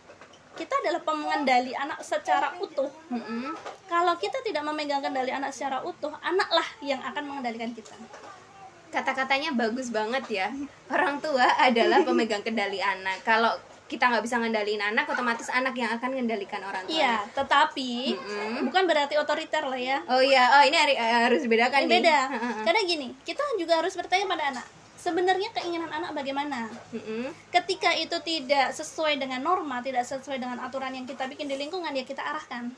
[0.57, 2.91] Kita adalah pengendali anak secara utuh.
[3.07, 3.55] Hmm.
[3.87, 7.95] Kalau kita tidak memegang kendali anak secara utuh, anaklah yang akan mengendalikan kita.
[8.91, 10.47] Kata-katanya bagus banget ya.
[10.91, 13.23] Orang tua adalah pemegang kendali anak.
[13.23, 13.55] Kalau
[13.89, 16.93] kita nggak bisa ngendaliin anak, otomatis anak yang akan mengendalikan orang tua.
[16.93, 18.69] Iya, tetapi Mm-mm.
[18.69, 19.97] bukan berarti otoriter lah ya.
[20.05, 21.93] Oh iya, oh ini hari- eh, harus dibedakan Ini nih.
[21.97, 22.19] beda.
[22.69, 24.65] Karena gini, kita juga harus bertanya pada anak.
[24.99, 26.69] Sebenarnya keinginan anak bagaimana?
[26.93, 27.33] Mm-mm.
[27.49, 31.89] Ketika itu tidak sesuai dengan norma, tidak sesuai dengan aturan yang kita bikin di lingkungan,
[31.89, 32.69] ya kita arahkan.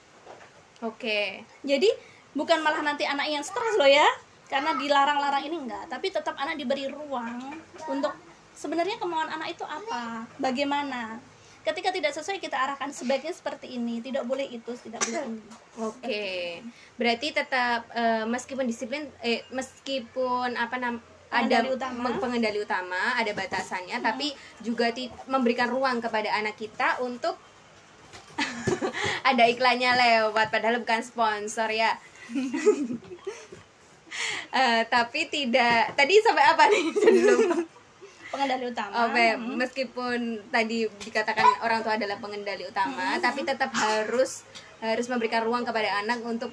[0.81, 1.43] Oke.
[1.61, 1.89] Jadi
[2.31, 4.07] bukan malah nanti anak yang stres loh ya,
[4.47, 7.51] karena dilarang-larang ini enggak, tapi tetap anak diberi ruang
[7.85, 8.15] untuk
[8.61, 11.17] sebenarnya kemauan anak itu apa, bagaimana.
[11.61, 15.41] Ketika tidak sesuai kita arahkan sebaiknya seperti ini, tidak boleh itu, tidak boleh ini.
[15.77, 16.25] Oke.
[16.97, 20.97] Berarti tetap eh, meskipun disiplin eh meskipun apa nam
[21.31, 22.09] ada Pengendali utama.
[22.19, 24.91] pengendali utama, ada batasannya, tapi juga
[25.31, 27.39] memberikan ruang kepada anak kita untuk
[29.29, 31.97] ada iklannya lewat padahal bukan sponsor ya.
[34.51, 36.83] Eh, tapi tidak tadi sampai apa nih
[38.31, 38.93] Pengendali utama.
[39.05, 44.47] Oke, meskipun tadi dikatakan orang tua adalah pengendali utama, tapi tetap harus
[44.79, 46.49] harus memberikan ruang kepada anak untuk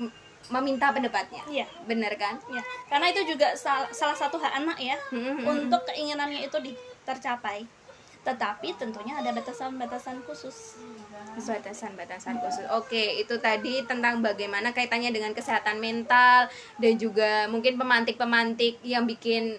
[0.49, 1.41] meminta pendapatnya.
[1.47, 1.67] Iya.
[1.85, 2.35] Benar kan?
[2.49, 6.77] Ya, karena itu juga sal- salah satu hak anak ya Hmm, untuk keinginannya itu di-
[7.05, 7.65] tercapai.
[8.19, 10.77] Tetapi tentunya ada batasan-batasan khusus.
[11.39, 12.67] Batasan-batasan khusus.
[12.75, 19.57] Oke, itu tadi tentang bagaimana kaitannya dengan kesehatan mental dan juga mungkin pemantik-pemantik yang bikin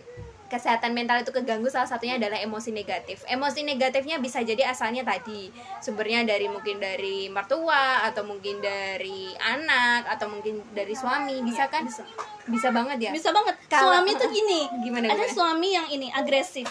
[0.49, 3.21] kesehatan mental itu keganggu salah satunya adalah emosi negatif.
[3.29, 10.09] Emosi negatifnya bisa jadi asalnya tadi sumbernya dari mungkin dari mertua atau mungkin dari anak
[10.09, 11.85] atau mungkin dari suami bisa kan?
[11.85, 12.01] bisa.
[12.49, 13.11] Bisa banget ya.
[13.13, 13.55] Bisa banget.
[13.69, 14.65] Kalau- suami tuh gini.
[14.81, 15.31] Gimana, ada gimana?
[15.31, 16.65] suami yang ini agresif.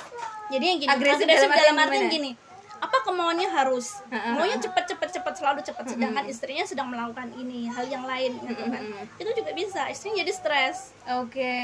[0.50, 2.32] Jadi yang gini, Agresif agresif, dalam dalam, artian gini.
[2.78, 4.00] Apa kemauannya harus?
[4.08, 5.84] Maunya cepet cepet cepet selalu cepet.
[5.94, 8.82] Sedangkan istrinya sedang melakukan ini hal yang lain gitu kan.
[9.18, 9.86] Itu juga bisa.
[9.86, 10.94] Istrinya jadi stres.
[11.20, 11.54] Oke.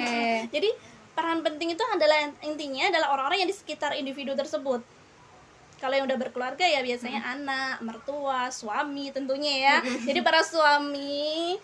[0.51, 4.83] Jadi peran penting itu adalah intinya adalah orang-orang yang di sekitar individu tersebut.
[5.79, 9.77] Kalau yang udah berkeluarga ya biasanya anak, mertua, suami tentunya ya.
[9.83, 11.55] Jadi para suami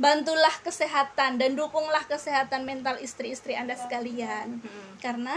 [0.00, 4.60] bantulah kesehatan dan dukunglah kesehatan mental istri-istri Anda sekalian.
[5.00, 5.36] Karena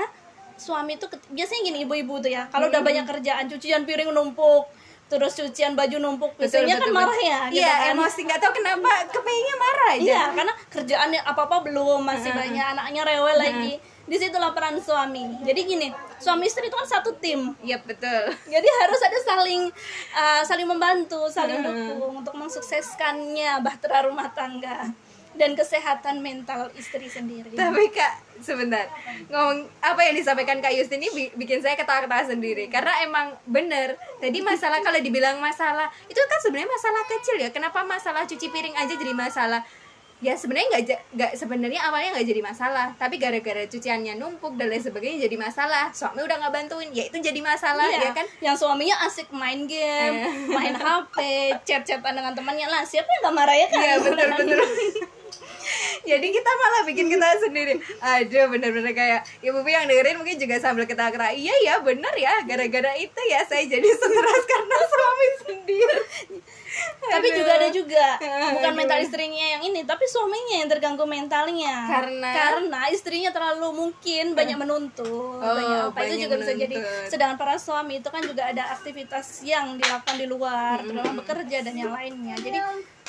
[0.53, 4.69] suami itu biasanya gini ibu-ibu tuh ya, kalau udah banyak kerjaan, cucian piring numpuk,
[5.11, 7.91] terus cucian baju numpuk, biasanya kan marah ya gitu Iya, kan.
[7.93, 10.01] emosi nggak tahu kenapa kepingnya marah aja.
[10.01, 13.73] Iya, karena kerjaannya apa-apa belum, masih banyak anaknya rewel lagi.
[14.03, 15.39] Di situlah peran suami.
[15.47, 15.87] Jadi gini,
[16.19, 17.55] suami istri itu kan satu tim.
[17.63, 18.35] Iya, betul.
[18.51, 19.61] Jadi harus ada saling
[20.11, 24.91] uh, saling membantu, saling dukung untuk mensukseskannya bahtera rumah tangga
[25.33, 27.55] dan kesehatan mental istri sendiri.
[27.55, 28.87] Tapi Kak, sebentar.
[29.27, 33.93] Ngomong apa yang disampaikan Kak Yustin ini bi- bikin saya ketawa-ketawa sendiri karena emang bener.
[34.17, 37.49] Tadi masalah kalau dibilang masalah, itu kan sebenarnya masalah kecil ya.
[37.49, 39.61] Kenapa masalah cuci piring aja jadi masalah?
[40.23, 44.79] Ya sebenarnya nggak nggak sebenarnya awalnya nggak jadi masalah, tapi gara-gara cuciannya numpuk dan lain
[44.79, 45.91] sebagainya jadi masalah.
[45.91, 48.25] Suami udah nggak bantuin, ya itu jadi masalah Iya, ya kan?
[48.39, 51.17] Yang suaminya asik main game, main HP,
[51.67, 52.87] chat-chatan dengan temannya lah.
[52.87, 53.83] Siapa yang gak marah ya kan?
[53.83, 54.59] Iya betul betul.
[56.03, 57.73] Jadi kita malah bikin kita sendiri.
[57.99, 61.31] Aduh bener-bener kayak ibu yang dengerin mungkin juga sambil ketawa-ketawa.
[61.31, 65.97] Iya ya bener ya gara-gara itu ya saya jadi stres karena suami sendiri.
[67.03, 67.37] tapi Aduh.
[67.37, 68.05] juga ada juga
[68.57, 68.73] bukan Aduh.
[68.75, 72.29] mental istrinya yang ini tapi suaminya yang terganggu mentalnya Karena?
[72.33, 77.09] karena istrinya terlalu mungkin banyak menuntut Oh, banyak apa itu banyak juga bisa jadi menuntut.
[77.09, 81.75] sedangkan para suami itu kan juga ada aktivitas yang dilakukan di luar terutama bekerja dan
[81.77, 82.57] yang lainnya jadi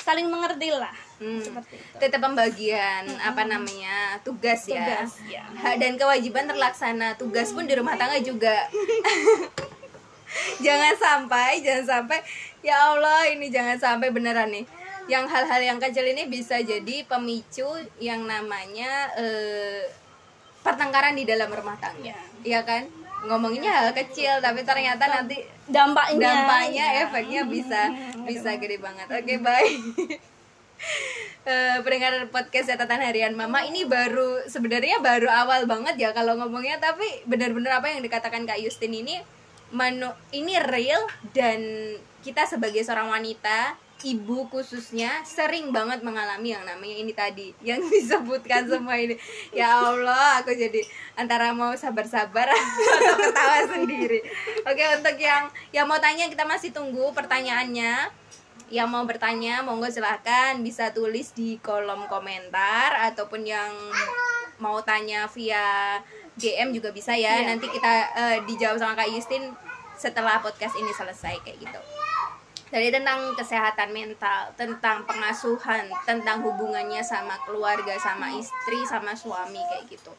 [0.05, 1.39] saling mengerti lah Hmm.
[1.39, 4.83] seperti itu Tetap pembagian apa namanya tugas ya.
[4.83, 5.47] Tugas, ya.
[5.47, 7.15] Hak dan kewajiban terlaksana.
[7.15, 8.67] Tugas pun di rumah tangga juga.
[10.65, 12.19] jangan sampai, jangan sampai
[12.59, 14.67] ya Allah ini jangan sampai beneran nih.
[15.07, 17.71] Yang hal-hal yang kecil ini bisa jadi pemicu
[18.03, 19.87] yang namanya eh,
[20.67, 22.11] pertengkaran di dalam rumah tangga.
[22.11, 22.19] Ya.
[22.43, 22.91] Iya kan?
[23.23, 27.01] Ngomonginnya hal kecil tapi ternyata nanti dampaknya dampaknya ya.
[27.09, 27.81] efeknya bisa
[28.29, 29.07] bisa gede banget.
[29.09, 29.73] Oke, baik.
[31.45, 36.81] Eh, pendengar podcast catatan harian mama ini baru sebenarnya baru awal banget ya kalau ngomongnya
[36.81, 39.21] tapi benar-benar apa yang dikatakan kak Justin ini
[39.69, 41.05] menu ini real
[41.37, 41.61] dan
[42.25, 48.67] kita sebagai seorang wanita ibu khususnya sering banget mengalami yang namanya ini tadi yang disebutkan
[48.67, 49.15] semua ini.
[49.55, 50.83] Ya Allah aku jadi
[51.15, 54.19] antara mau sabar-sabar atau ketawa sendiri.
[54.67, 58.11] Oke untuk yang yang mau tanya kita masih tunggu pertanyaannya.
[58.65, 63.69] Yang mau bertanya monggo silahkan bisa tulis di kolom komentar ataupun yang
[64.57, 66.01] mau tanya via
[66.35, 67.39] DM juga bisa ya.
[67.39, 67.53] Iya.
[67.53, 69.53] nanti kita eh, dijawab sama Kak Justin
[69.95, 71.79] setelah podcast ini selesai kayak gitu
[72.75, 79.87] dari tentang kesehatan mental, tentang pengasuhan, tentang hubungannya sama keluarga, sama istri, sama suami kayak
[79.87, 80.11] gitu.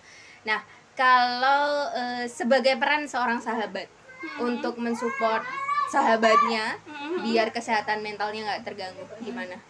[0.49, 0.64] Nah,
[0.97, 3.92] kalau eh, sebagai peran seorang sahabat
[4.40, 5.45] untuk mensupport
[5.92, 6.81] sahabatnya
[7.21, 9.61] biar kesehatan mentalnya nggak terganggu, gimana?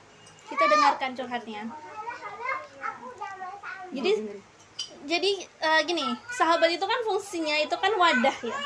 [0.47, 1.63] kita dengarkan curhatnya
[3.91, 4.13] jadi
[5.07, 6.03] jadi eh, gini
[6.35, 8.59] sahabat itu kan fungsinya itu kan wadah ya.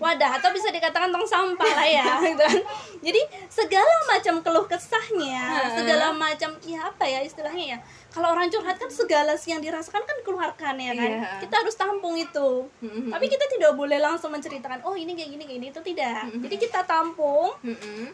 [0.00, 2.60] Wadah atau bisa dikatakan tong sampah lah ya gitu kan.
[3.04, 3.20] Jadi
[3.52, 7.78] segala macam keluh kesahnya segala macam ya apa ya istilahnya ya
[8.10, 11.10] kalau orang curhat kan segala yang dirasakan kan keluarkan ya kan?
[11.14, 11.30] Iya.
[11.46, 12.66] kita harus tampung itu.
[12.82, 16.26] Tapi kita tidak boleh langsung menceritakan oh ini kayak gini kayak gini itu tidak.
[16.34, 17.54] Jadi kita tampung.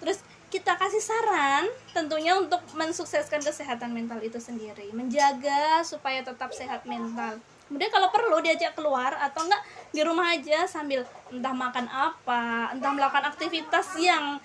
[0.02, 6.86] Terus kita kasih saran tentunya untuk mensukseskan kesehatan mental itu sendiri, menjaga supaya tetap sehat
[6.86, 7.42] mental.
[7.66, 9.58] Kemudian kalau perlu diajak keluar atau enggak
[9.90, 11.02] di rumah aja sambil
[11.34, 14.38] entah makan apa, entah melakukan aktivitas yang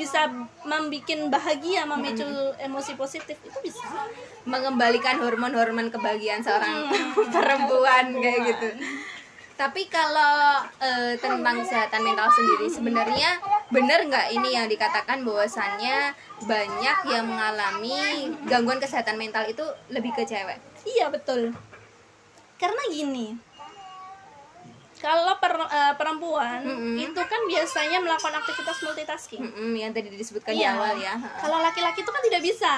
[0.00, 0.24] bisa
[0.64, 2.24] membuat bahagia, memicu
[2.56, 3.84] emosi positif itu bisa.
[4.42, 6.90] mengembalikan hormon-hormon kebahagiaan seorang
[7.34, 8.68] perempuan kayak gitu.
[9.54, 13.38] Tapi kalau eh, tentang kesehatan mental sendiri sebenarnya
[13.72, 16.12] benar nggak ini yang dikatakan bahwasannya
[16.44, 17.96] banyak yang mengalami
[18.44, 20.60] gangguan kesehatan mental itu lebih ke cewek.
[20.84, 21.56] Iya betul.
[22.54, 23.32] Karena gini,
[24.94, 26.94] kalau per- eh, perempuan Mm-mm.
[26.94, 29.42] itu kan biasanya melakukan aktivitas multitasking.
[29.42, 30.76] Mm-mm, yang tadi disebutkan di Iya.
[30.76, 31.16] awal ya.
[31.40, 32.72] Kalau laki-laki itu kan tidak bisa.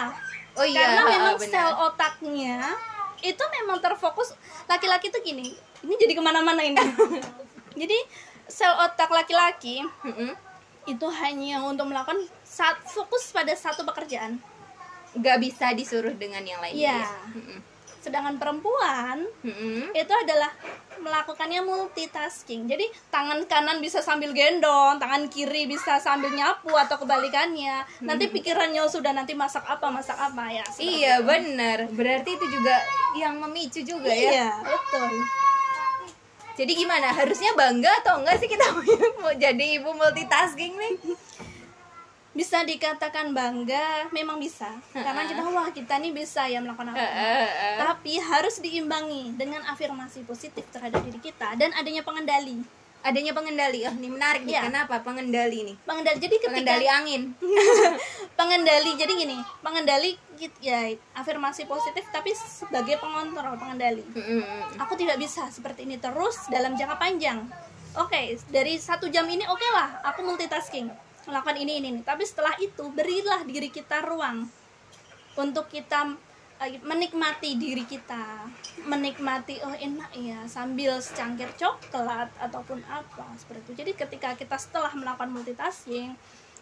[0.55, 2.71] Oh iya, Karena memang sel otaknya
[3.21, 4.33] itu memang terfokus.
[4.65, 5.53] Laki-laki itu gini,
[5.83, 6.79] ini jadi ke mana-mana ini.
[7.83, 7.99] jadi
[8.47, 10.33] sel otak laki-laki Mm-mm.
[10.85, 14.39] Itu hanya untuk melakukan saat fokus pada satu pekerjaan.
[15.15, 16.91] nggak bisa disuruh dengan yang lainnya.
[16.91, 16.99] Iya.
[17.07, 17.15] ya?
[17.39, 17.59] Mm-mm.
[18.03, 19.95] Sedangkan perempuan Mm-mm.
[19.95, 20.51] itu adalah
[20.99, 22.67] melakukannya multitasking.
[22.67, 27.87] Jadi tangan kanan bisa sambil gendong, tangan kiri bisa sambil nyapu atau kebalikannya.
[28.03, 30.67] Nanti pikirannya sudah nanti masak apa, masak apa ya.
[30.83, 31.87] Iya benar.
[31.95, 32.75] Berarti itu juga
[33.15, 34.31] yang memicu juga ya.
[34.35, 35.13] Iya, betul.
[36.55, 37.11] Jadi gimana?
[37.11, 38.65] Harusnya bangga atau enggak sih kita
[39.23, 40.95] mau jadi ibu multitasking nih?
[42.35, 44.67] Bisa dikatakan bangga, memang bisa.
[44.91, 47.07] Karena kita wah kita nih bisa ya melakukan apa.
[47.79, 52.59] Tapi harus diimbangi dengan afirmasi positif terhadap diri kita dan adanya pengendali.
[53.05, 53.85] Adanya pengendali.
[53.85, 54.57] Oh, ini menarik nih.
[54.57, 54.73] Iya.
[54.73, 55.77] Kenapa pengendali nih?
[55.85, 57.23] Pengendali jadi ketika Pengendali angin.
[58.41, 64.01] pengendali jadi gini, pengendali git- ya afirmasi positif tapi sebagai pengontrol, pengendali.
[64.09, 64.81] Mm-mm.
[64.81, 67.45] Aku tidak bisa seperti ini terus dalam jangka panjang.
[67.95, 70.89] Oke, dari satu jam ini oke lah, aku multitasking
[71.29, 72.01] melakukan ini ini, ini.
[72.03, 74.49] Tapi setelah itu berilah diri kita ruang
[75.37, 76.17] untuk kita
[76.83, 78.47] menikmati diri kita,
[78.85, 83.73] menikmati oh enak ya sambil secangkir coklat ataupun apa seperti itu.
[83.85, 86.15] Jadi ketika kita setelah melakukan multitasking,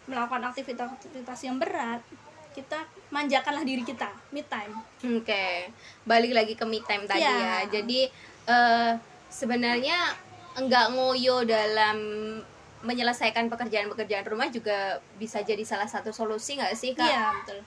[0.05, 2.01] melakukan aktivitas-aktivitas yang berat,
[2.53, 4.75] kita manjakanlah diri kita, me time.
[5.17, 5.73] Oke,
[6.05, 7.33] balik lagi ke me time tadi Iya.
[7.33, 7.55] ya.
[7.69, 7.99] Jadi
[8.45, 8.91] eh,
[9.29, 10.13] sebenarnya
[10.53, 11.97] enggak ngoyo dalam
[12.83, 17.07] menyelesaikan pekerjaan-pekerjaan rumah juga bisa jadi salah satu solusi nggak sih kak?
[17.07, 17.59] Iya, betul.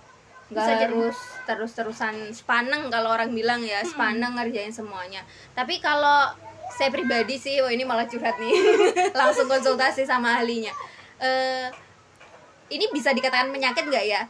[0.47, 5.27] Nggak harus terus-terusan sepaneng kalau orang bilang ya sepaneng ngerjain semuanya.
[5.59, 6.31] Tapi kalau
[6.71, 8.53] saya pribadi sih, oh ini malah curhat nih,
[9.21, 10.75] langsung konsultasi sama ahlinya.
[11.19, 11.71] Eh,
[12.71, 14.23] ini bisa dikatakan penyakit nggak ya?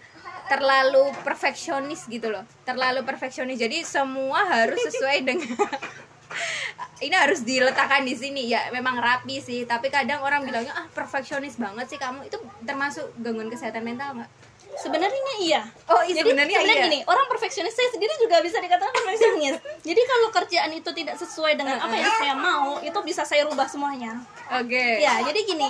[0.46, 3.58] Terlalu perfeksionis gitu loh, terlalu perfeksionis.
[3.58, 5.52] Jadi semua harus sesuai dengan
[7.04, 11.60] ini harus diletakkan di sini ya memang rapi sih tapi kadang orang bilangnya ah perfeksionis
[11.60, 14.30] banget sih kamu itu termasuk gangguan kesehatan mental nggak
[14.76, 15.62] Sebenarnya iya.
[15.88, 19.56] oh iya Jadi sebenarnya sebenarnya iya gini, orang perfeksionis saya sendiri juga bisa dikatakan perfeksionis.
[19.88, 23.64] Jadi kalau kerjaan itu tidak sesuai dengan apa yang saya mau, itu bisa saya rubah
[23.64, 24.20] semuanya.
[24.52, 25.68] oke Ya, jadi gini.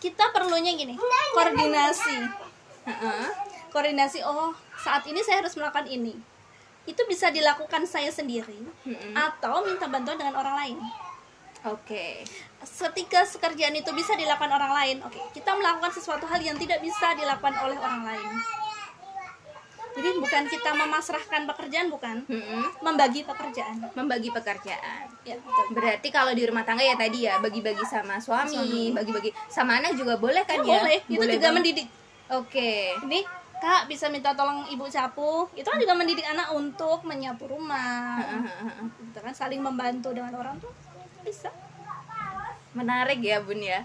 [0.00, 0.96] Kita perlunya gini,
[1.32, 2.16] koordinasi.
[2.84, 3.22] Heeh.
[3.72, 4.52] Koordinasi oh,
[4.84, 6.12] saat ini saya harus melakukan ini.
[6.84, 9.16] Itu bisa dilakukan saya sendiri Mm-mm.
[9.16, 10.78] atau minta bantuan dengan orang lain.
[11.66, 12.06] Oke.
[12.64, 17.12] Ketika pekerjaan itu bisa dilakukan orang lain, oke, kita melakukan sesuatu hal yang tidak bisa
[17.12, 18.30] dilakukan oleh orang lain.
[19.94, 22.26] Jadi bukan kita memasrahkan pekerjaan bukan.
[22.26, 22.62] Mm-mm.
[22.82, 23.78] membagi pekerjaan.
[23.94, 25.06] Membagi pekerjaan.
[25.22, 25.64] Ya betul.
[25.70, 30.18] Berarti kalau di rumah tangga ya tadi ya bagi-bagi sama suami bagi-bagi sama anak juga
[30.18, 31.54] boleh kan ya, boleh itu juga banget.
[31.54, 31.86] mendidik.
[32.34, 32.98] Oke.
[33.06, 33.22] Ini
[33.62, 35.46] kak bisa minta tolong ibu sapu.
[35.54, 38.18] Itu kan juga mendidik anak untuk menyapu rumah.
[38.98, 40.74] Gitu kan saling membantu dengan orang tuh
[41.24, 41.50] bisa.
[42.76, 43.82] Menarik ya bun ya.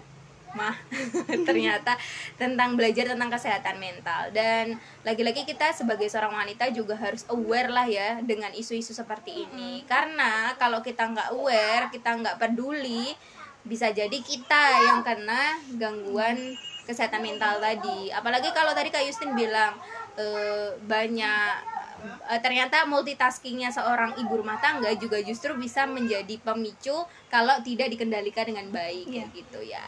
[0.50, 0.74] Mah
[1.48, 1.94] ternyata
[2.34, 4.28] tentang belajar tentang kesehatan mental.
[4.30, 9.82] Dan lagi-lagi kita sebagai seorang wanita juga harus aware lah ya dengan isu-isu seperti ini.
[9.88, 13.14] Karena kalau kita nggak aware kita nggak peduli
[13.60, 16.36] bisa jadi kita yang kena gangguan
[16.84, 18.10] kesehatan mental tadi.
[18.10, 19.78] Apalagi kalau tadi kak Justin bilang
[20.18, 26.94] eh, banyak eh, ternyata multitaskingnya seorang ibu rumah tangga juga justru bisa menjadi pemicu
[27.28, 29.24] kalau tidak dikendalikan dengan baik Iya.
[29.32, 29.86] gitu ya.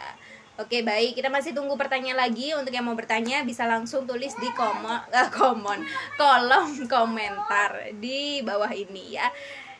[0.60, 1.16] Oke baik.
[1.16, 2.52] Kita masih tunggu pertanyaan lagi.
[2.52, 5.80] Untuk yang mau bertanya bisa langsung tulis di komo, eh, komon
[6.20, 9.32] kolom komentar di bawah ini ya.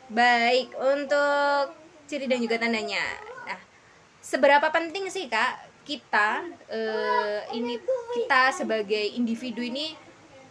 [0.08, 1.76] Baik untuk
[2.08, 3.04] ciri dan juga tandanya.
[3.44, 3.60] Nah
[4.20, 7.76] seberapa penting sih kak kita eh, ini
[8.16, 9.92] kita sebagai individu ini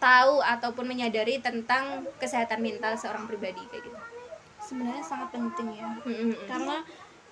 [0.02, 4.00] tahu ataupun menyadari tentang kesehatan mental seorang pribadi kayak gitu
[4.58, 6.34] sebenarnya sangat penting ya Mm-mm.
[6.50, 6.82] karena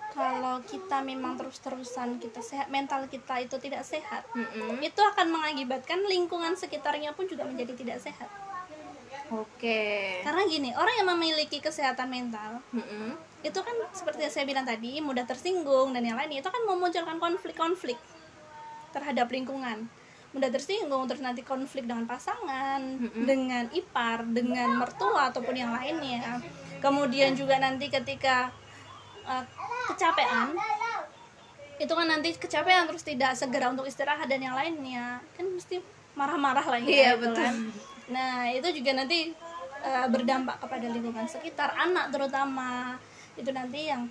[0.09, 4.77] kalau kita memang terus-terusan kita sehat mental kita itu tidak sehat Mm-mm.
[4.85, 8.29] itu akan mengakibatkan lingkungan sekitarnya pun juga menjadi tidak sehat
[9.33, 9.81] oke
[10.21, 13.17] karena gini orang yang memiliki kesehatan mental Mm-mm.
[13.41, 17.17] itu kan seperti yang saya bilang tadi mudah tersinggung dan yang lain itu kan memunculkan
[17.17, 17.97] konflik-konflik
[18.93, 19.89] terhadap lingkungan
[20.29, 22.81] mudah tersinggung terus nanti konflik dengan pasangan
[23.25, 26.37] dengan ipar dengan mertua ataupun yang lainnya
[26.77, 28.53] kemudian juga nanti ketika
[29.25, 29.41] uh,
[29.89, 30.53] kecapean
[31.79, 35.81] itu kan nanti kecapean terus tidak segera untuk istirahat dan yang lainnya kan mesti
[36.13, 37.41] marah-marah lah ya Iya, gitu betul.
[37.41, 37.55] kan.
[38.11, 39.31] nah itu juga nanti
[39.81, 42.99] uh, berdampak kepada lingkungan sekitar anak terutama
[43.33, 44.05] itu nanti yang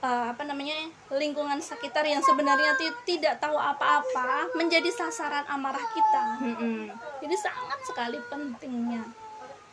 [0.00, 0.76] uh, apa namanya
[1.12, 6.24] lingkungan sekitar yang sebenarnya ti- tidak tahu apa-apa menjadi sasaran amarah kita.
[6.40, 6.88] Mm-mm.
[7.20, 9.04] jadi sangat sekali pentingnya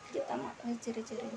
[0.08, 1.28] kita mengetahui ciri-ciri.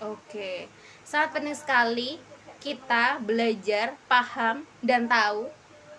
[0.00, 0.68] Oke,
[1.04, 2.16] sangat penting sekali
[2.60, 5.48] kita belajar, paham, dan tahu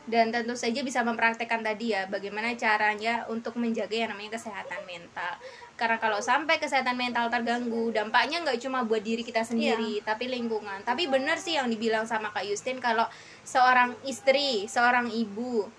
[0.08, 5.36] dan tentu saja bisa mempraktekkan tadi ya bagaimana caranya untuk menjaga yang namanya kesehatan mental
[5.77, 10.81] karena kalau sampai kesehatan mental terganggu dampaknya nggak cuma buat diri kita sendiri tapi lingkungan.
[10.81, 13.05] Tapi benar sih yang dibilang sama kak Justin kalau
[13.45, 15.69] seorang istri seorang ibu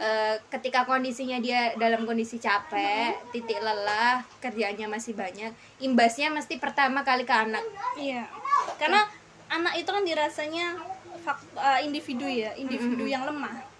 [0.00, 5.52] eh, ketika kondisinya dia dalam kondisi capek titik lelah kerjaannya masih banyak
[5.84, 7.62] imbasnya mesti pertama kali ke anak.
[8.00, 8.24] Iya,
[8.80, 9.04] karena
[9.52, 10.80] anak itu kan dirasanya
[11.56, 13.73] uh, individu ya, individu yang lemah.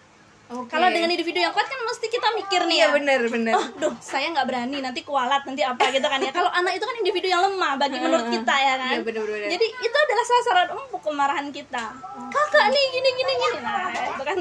[0.71, 2.95] Kalau dengan individu yang kuat kan mesti kita mikir nih iya ya.
[2.95, 6.31] bener bener Oh, duh, saya nggak berani nanti kualat nanti apa gitu kan ya.
[6.31, 8.95] Kalau anak itu kan individu yang lemah bagi menurut kita ya kan.
[8.99, 9.49] Iya, bener-bener.
[9.51, 11.85] Jadi itu adalah sasaran empuk kemarahan kita.
[12.31, 13.59] Kakak nih gini gini gini.
[13.63, 14.37] Nah, itu kan.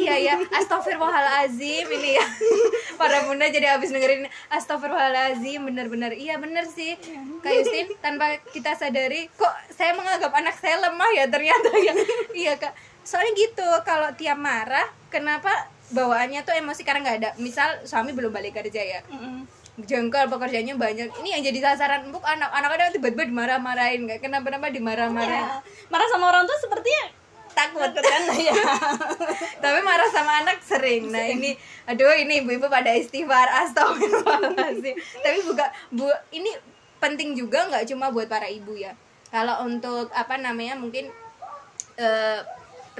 [0.00, 2.26] iya ya astagfirullahalazim ini ya
[3.00, 6.96] para bunda jadi habis dengerin astagfirullahalazim bener-bener iya bener sih
[7.44, 11.94] kak Yustin tanpa kita sadari kok saya menganggap anak saya lemah ya ternyata ya
[12.46, 15.50] iya kak soalnya gitu kalau tiap marah kenapa
[15.90, 16.82] bawaannya tuh emosi?
[16.86, 19.00] Karena nggak ada misal suami belum balik kerja ya.
[19.10, 19.46] Mm-mm.
[19.80, 21.08] jengkel pekerjaannya banyak.
[21.24, 24.20] Ini yang jadi sasaran empuk anak anak ada tiba-tiba dimarah-marahin nggak?
[24.20, 25.40] Kenapa-napa dimarah-marahin?
[25.40, 27.16] Ya, marah sama orang tuh sepertinya
[27.56, 27.88] takut.
[27.88, 28.22] Kan?
[28.36, 28.52] Ya.
[29.64, 31.08] tapi marah sama anak sering.
[31.08, 31.56] Nah ini
[31.88, 33.48] aduh ini ibu-ibu pada istighfar.
[33.66, 34.94] Astagfirullahaladzim.
[35.24, 36.52] Tapi buka bu ini
[37.00, 38.92] penting juga nggak cuma buat para ibu ya?
[39.32, 41.08] Kalau untuk apa namanya mungkin
[41.96, 42.40] eh,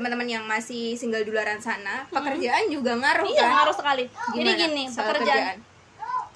[0.01, 4.05] teman-teman yang masih single di luaran sana pekerjaan juga ngaruh Iya, kan ngaruh sekali.
[4.09, 5.57] Jadi Gimana gini, soal pekerjaan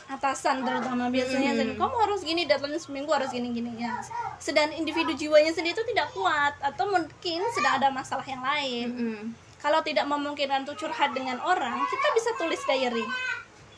[0.04, 3.96] atasan terutama biasanya jadi, kamu harus gini deadline seminggu harus gini gini ya
[4.36, 9.22] sedang individu jiwanya sendiri itu tidak kuat atau mungkin sedang ada masalah yang lain Mm-mm.
[9.64, 13.06] kalau tidak memungkinkan untuk curhat dengan orang kita bisa tulis diary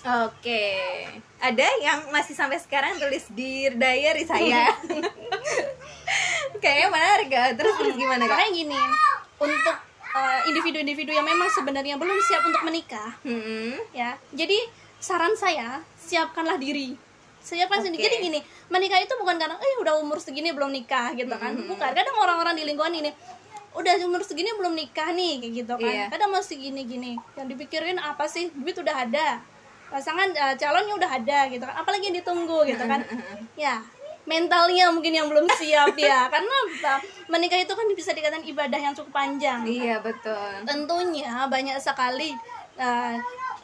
[0.07, 0.71] Oke,
[1.43, 4.71] ada yang masih sampai sekarang tulis di diary saya.
[6.63, 7.59] Kayaknya menarik gak?
[7.59, 8.39] Terus terus gimana kak?
[8.39, 8.79] makanya gini
[9.37, 9.77] untuk
[10.17, 13.11] uh, individu-individu yang memang sebenarnya belum siap untuk menikah.
[13.23, 13.77] Mm-mm.
[13.93, 14.57] ya jadi
[14.97, 16.97] saran saya siapkanlah diri.
[17.47, 17.87] Siapkan Oke.
[17.87, 18.03] sendiri.
[18.11, 21.55] Jadi gini menikah itu bukan karena eh udah umur segini belum nikah gitu kan.
[21.55, 23.11] Bukan kadang orang-orang di lingkungan ini
[23.77, 25.93] udah umur segini belum nikah nih kayak gitu kan.
[25.93, 26.07] Iya.
[26.11, 28.51] kadang masih gini-gini yang dipikirin apa sih?
[28.51, 29.39] Duit udah ada.
[29.87, 31.77] Pasangan eh, calonnya udah ada gitu kan.
[31.79, 33.07] Apalagi yang ditunggu gitu kan.
[33.55, 33.79] Ya
[34.27, 36.95] mentalnya mungkin yang belum siap ya karena apa?
[37.31, 40.67] menikah itu kan bisa dikatakan ibadah yang cukup panjang Iya betul.
[40.67, 42.35] tentunya banyak sekali
[42.77, 43.15] uh,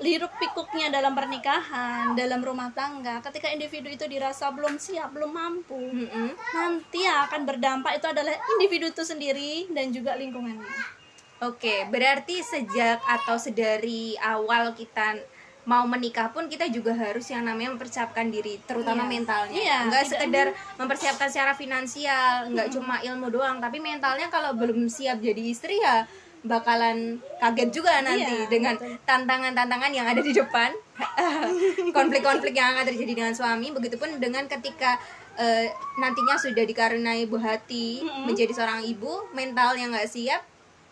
[0.02, 5.78] liruk pikuknya dalam pernikahan dalam rumah tangga ketika individu itu dirasa belum siap belum mampu
[5.78, 6.34] Mm-mm.
[6.54, 10.98] nanti yang akan berdampak itu adalah individu itu sendiri dan juga lingkungannya
[11.42, 15.18] Oke, berarti sejak atau sedari awal kita
[15.62, 19.10] mau menikah pun kita juga harus yang namanya mempersiapkan diri, terutama Iya.
[19.10, 19.54] mentalnya.
[19.54, 24.86] Iya, Enggak tidak- sekedar mempersiapkan secara finansial, enggak cuma ilmu doang, tapi mentalnya kalau belum
[24.86, 26.02] siap jadi istri ya
[26.42, 28.74] bakalan kaget juga nanti Iya, dengan
[29.06, 30.74] tantangan-tantangan yang ada di depan,
[31.96, 34.98] konflik-konflik yang akan terjadi dengan suami, begitupun dengan ketika
[35.32, 40.42] eh, nantinya sudah dikaruniai buah hati menjadi seorang ibu, mentalnya nggak siap,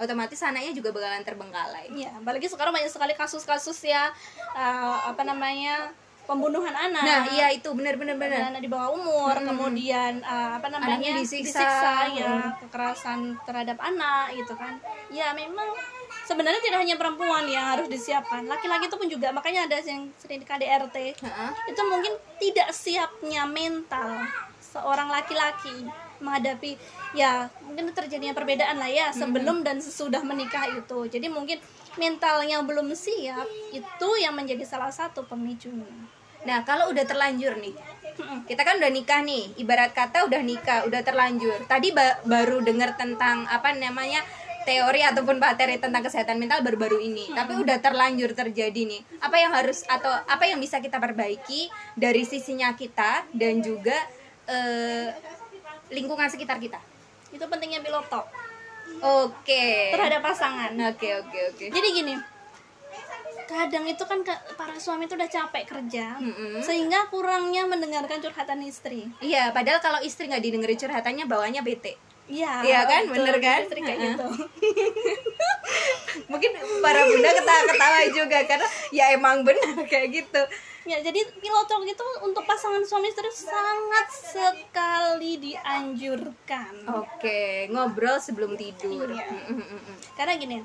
[0.01, 1.92] otomatis anaknya juga bakalan terbengkalai.
[1.92, 4.09] Iya, apalagi sekarang banyak sekali kasus-kasus ya
[4.57, 5.92] eh, apa namanya
[6.24, 7.03] pembunuhan anak.
[7.03, 8.55] Nah, iya itu benar-benar benar.
[8.55, 12.07] anak di bawah umur, kemudian eh, apa namanya Anaknya disiksa.
[12.14, 14.78] ya, kekerasan terhadap anak gitu kan.
[15.11, 15.74] Ya memang
[16.24, 20.40] sebenarnya tidak hanya perempuan yang harus disiapkan, laki-laki itu pun juga makanya ada yang sering
[20.40, 20.96] di KDRT.
[21.18, 21.51] Heeh.
[21.74, 24.22] Itu mungkin tidak siapnya mental
[24.70, 25.90] seorang laki-laki
[26.21, 26.77] menghadapi
[27.16, 31.09] ya mungkin terjadinya perbedaan lah ya sebelum dan sesudah menikah itu.
[31.11, 31.59] Jadi mungkin
[31.99, 35.89] mentalnya belum siap itu yang menjadi salah satu pemicunya.
[36.41, 37.75] Nah, kalau udah terlanjur nih.
[38.21, 41.57] Kita kan udah nikah nih, ibarat kata udah nikah, udah terlanjur.
[41.64, 44.21] Tadi ba- baru dengar tentang apa namanya
[44.68, 47.33] teori ataupun materi tentang kesehatan mental baru-baru ini.
[47.33, 49.01] Tapi udah terlanjur terjadi nih.
[49.25, 53.97] Apa yang harus atau apa yang bisa kita perbaiki dari sisinya kita dan juga
[54.49, 55.16] eh,
[55.91, 56.78] lingkungan sekitar kita.
[57.30, 58.26] Itu pentingnya pilot talk
[58.99, 59.95] Oke.
[59.95, 60.74] terhadap pasangan.
[60.91, 61.64] Oke, oke, oke.
[61.70, 62.14] Jadi gini,
[63.47, 66.59] kadang itu kan ke- para suami itu udah capek kerja, Mm-mm.
[66.59, 69.07] sehingga kurangnya mendengarkan curhatan istri.
[69.18, 71.99] Iya, padahal kalau istri nggak didengerin curhatannya bawanya bete.
[72.31, 73.03] Iya, Iya kan?
[73.11, 73.26] betul.
[73.26, 73.61] Bener kan?
[73.66, 74.26] Istri kayak gitu.
[76.31, 80.43] Mungkin para bunda ketawa-ketawa juga karena ya emang benar kayak gitu.
[80.89, 86.89] Ya, jadi pilot talk itu untuk pasangan suami istri sangat sekali dianjurkan.
[86.97, 89.12] Oke, ngobrol sebelum tidur.
[89.12, 89.28] Iya.
[90.16, 90.57] Karena gini,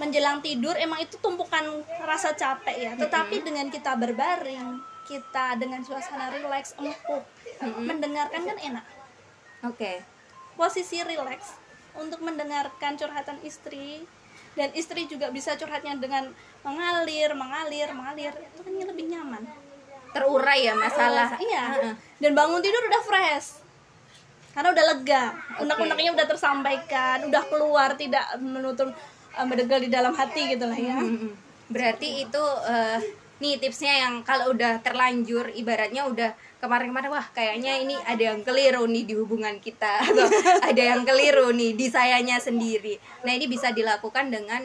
[0.00, 2.92] menjelang tidur emang itu tumpukan rasa capek ya.
[2.96, 7.22] Tetapi dengan kita berbaring, kita dengan suasana rileks, empuk,
[7.76, 8.84] mendengarkan kan enak.
[9.68, 10.11] Oke.
[10.54, 11.56] Posisi rileks
[11.96, 14.04] untuk mendengarkan curhatan istri
[14.52, 16.28] dan istri juga bisa curhatnya dengan
[16.60, 18.32] mengalir, mengalir, mengalir.
[18.52, 19.42] Itu kan lebih nyaman.
[20.12, 21.36] Terurai ya masalah.
[21.40, 21.64] iya.
[21.80, 21.94] Heeh.
[22.20, 23.48] Dan bangun tidur udah fresh.
[24.52, 25.24] Karena udah lega,
[25.64, 28.92] unek-uneknya udah tersampaikan, udah keluar tidak menutup
[29.48, 31.00] mendegel di dalam hati gitu lah ya.
[31.00, 31.30] Mm, mm.
[31.72, 33.00] Berarti itu eh,
[33.42, 36.30] nih tipsnya yang kalau udah terlanjur ibaratnya udah
[36.62, 40.30] kemarin-kemarin wah kayaknya ini ada yang keliru nih di hubungan kita atau
[40.62, 43.02] ada yang keliru nih di sayanya sendiri.
[43.26, 44.62] Nah, ini bisa dilakukan dengan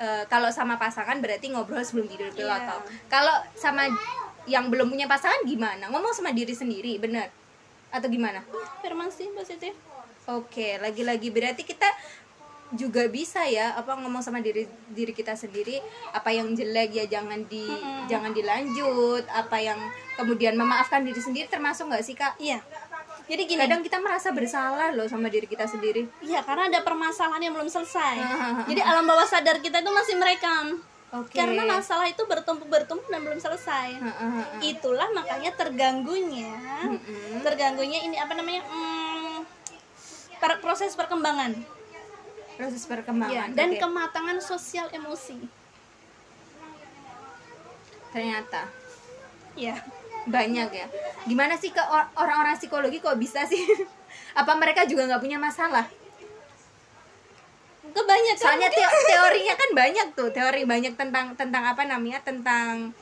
[0.00, 2.66] eh, kalau sama pasangan berarti ngobrol sebelum tidur pilot Iya.
[2.66, 2.82] talk.
[3.06, 3.84] Kalau sama
[4.48, 5.92] yang belum punya pasangan gimana?
[5.92, 7.28] Ngomong sama diri sendiri, bener?
[7.92, 8.40] Atau gimana?
[8.80, 9.76] Afirmasi positif.
[10.24, 11.84] Oke, lagi-lagi berarti kita
[12.74, 15.78] juga bisa ya apa ngomong sama diri diri kita sendiri
[16.10, 17.62] apa yang jelek ya jangan di
[18.04, 19.78] jangan dilanjut apa yang
[20.14, 22.58] kemudian memaafkan diri sendiri termasuk nggak sih kak Iya.
[23.24, 27.40] Jadi gini, kadang kita merasa bersalah loh sama diri kita sendiri iya karena ada permasalahan
[27.40, 28.20] yang belum selesai.
[28.68, 30.76] Jadi alam bawah sadar kita itu masih merekam.
[31.08, 33.96] oke Karena masalah itu bertumpuk bertumpuk dan belum selesai.
[34.70, 36.52] Itulah makanya terganggunya,
[37.40, 38.60] terganggunya ini apa namanya?
[38.68, 39.40] Hmm,
[40.36, 41.56] per- proses perkembangan.
[42.54, 43.80] Proses Ya, perkembangan dan Oke.
[43.80, 45.38] kematangan sosial emosi.
[48.14, 48.70] ternyata.
[49.58, 49.74] Ya.
[50.24, 50.86] banyak ya.
[51.26, 53.58] Gimana sih or- orang-orang psikologi kok bisa sih?
[54.40, 55.84] Apa mereka juga nggak punya masalah?
[57.84, 60.30] Kebanyakan soalnya teo- teorinya kan banyak tuh.
[60.30, 62.22] Teori banyak tentang tentang apa namanya?
[62.22, 62.94] Tentang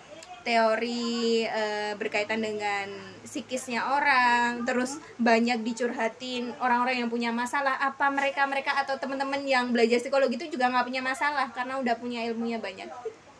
[0.42, 2.90] teori eh, berkaitan dengan
[3.22, 7.78] psikisnya orang terus banyak dicurhatin orang-orang yang punya masalah.
[7.80, 11.94] Apa mereka mereka atau teman-teman yang belajar psikologi itu juga nggak punya masalah karena udah
[11.96, 12.90] punya ilmunya banyak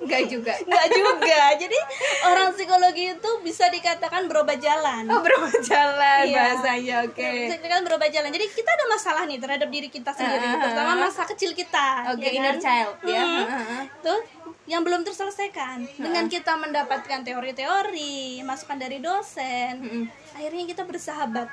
[0.03, 1.41] nggak juga Enggak juga.
[1.57, 1.79] Jadi
[2.25, 5.07] orang psikologi itu bisa dikatakan berubah jalan.
[5.07, 6.37] oh berubah jalan Iya.
[6.37, 8.29] bahasanya oke Bisa dikatakan berubah jalan.
[8.29, 10.63] Jadi kita ada masalah nih terhadap diri kita sendiri, Ah, ah, ah.
[10.63, 11.87] terutama masa kecil kita.
[12.11, 12.61] oke ya inner kan?
[12.61, 13.39] child ya Hmm.
[13.41, 13.85] Ah, ah, ah.
[14.01, 14.21] Tuh
[14.65, 15.83] yang belum terselesaikan.
[15.97, 20.05] Dengan kita mendapatkan teori-teori, masukan dari dosen, Mm-mm.
[20.33, 21.51] akhirnya kita bersahabat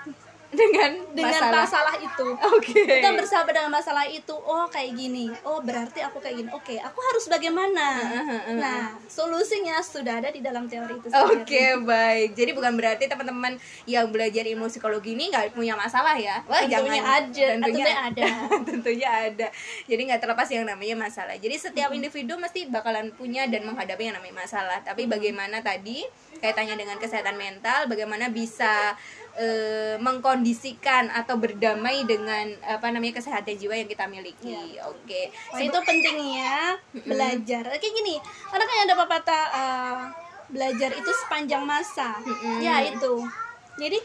[0.49, 1.63] dengan dengan masalah.
[1.65, 2.27] masalah itu.
[2.57, 2.81] Oke.
[2.85, 4.33] Kita bersahabat dengan masalah itu.
[4.33, 5.29] Oh kayak gini.
[5.45, 6.49] Oh berarti aku kayak gini.
[6.53, 7.87] Oke aku harus bagaimana?
[8.57, 13.53] Nah solusinya sudah ada di dalam teori itu Oke sendiri baik, jadi bukan berarti teman-teman
[13.85, 16.41] yang belajar ilmu psikologi ini nggak punya masalah ya?
[16.45, 18.25] Wah Tentunya jangan, ada, tentunya ada.
[18.65, 19.47] tentunya ada.
[19.85, 21.35] Jadi nggak terlepas yang namanya masalah.
[21.37, 24.79] Jadi setiap individu mesti bakalan punya dan menghadapi yang namanya masalah.
[24.81, 26.05] Tapi bagaimana tadi
[26.39, 28.95] kaitannya dengan kesehatan mental, bagaimana bisa
[29.35, 34.79] eh, mengkondisikan atau berdamai dengan apa namanya kesehatan jiwa yang kita miliki.
[34.85, 37.63] Oke, Nah, itu pentingnya belajar.
[37.75, 39.97] Kayak gini karena kan ada pepatah eh,
[40.49, 42.17] belajar itu sepanjang masa.
[42.57, 43.21] Ya itu.
[43.77, 43.99] Jadi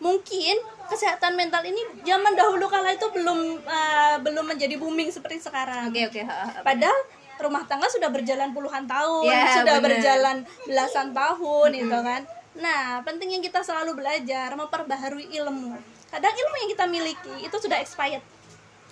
[0.00, 0.56] mungkin
[0.88, 5.88] kesehatan mental ini zaman dahulu kala itu belum eh, belum menjadi booming seperti sekarang.
[5.88, 6.20] Oke oke.
[6.24, 6.96] ha, ha, padahal
[7.40, 9.96] rumah tangga sudah berjalan puluhan tahun Ya, sudah bener.
[9.96, 10.36] berjalan
[10.68, 12.20] belasan tahun gitu kan
[12.56, 15.78] nah pentingnya kita selalu belajar memperbaharui ilmu
[16.10, 18.24] kadang ilmu yang kita miliki itu sudah expired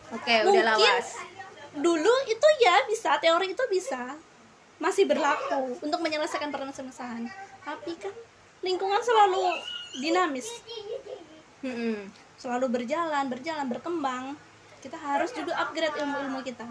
[0.08, 1.20] Oke, udah mungkin lawas.
[1.76, 4.16] dulu itu ya bisa teori itu bisa
[4.78, 7.26] masih berlaku untuk menyelesaikan permasalahan
[7.66, 8.14] tapi kan
[8.62, 9.58] lingkungan selalu
[9.98, 10.62] dinamis
[11.60, 12.08] Mm-mm.
[12.38, 14.38] selalu berjalan berjalan berkembang
[14.78, 16.64] kita harus juga upgrade ilmu-ilmu kita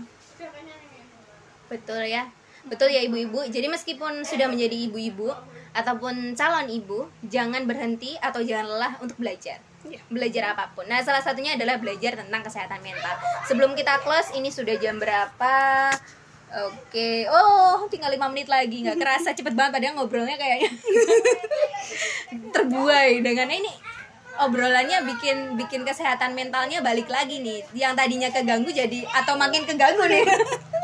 [1.68, 2.24] Betul ya.
[2.64, 3.44] Betul ya ibu-ibu.
[3.48, 5.34] Jadi meskipun sudah menjadi ibu-ibu
[5.78, 9.62] ataupun calon ibu, jangan berhenti atau jangan lelah untuk belajar.
[9.86, 10.02] Iya.
[10.10, 10.90] Belajar apa pun.
[10.90, 13.14] Nah, salah satunya adalah belajar tentang kesehatan mental.
[13.46, 15.56] Sebelum kita close, ini sudah jam berapa?
[16.48, 20.72] Oke, oh tinggal lima menit lagi nggak kerasa cepet banget padahal ngobrolnya kayaknya
[22.56, 23.76] terbuai dengan ini
[24.44, 30.06] obrolannya bikin bikin kesehatan mentalnya balik lagi nih yang tadinya keganggu jadi atau makin keganggu
[30.06, 30.26] nih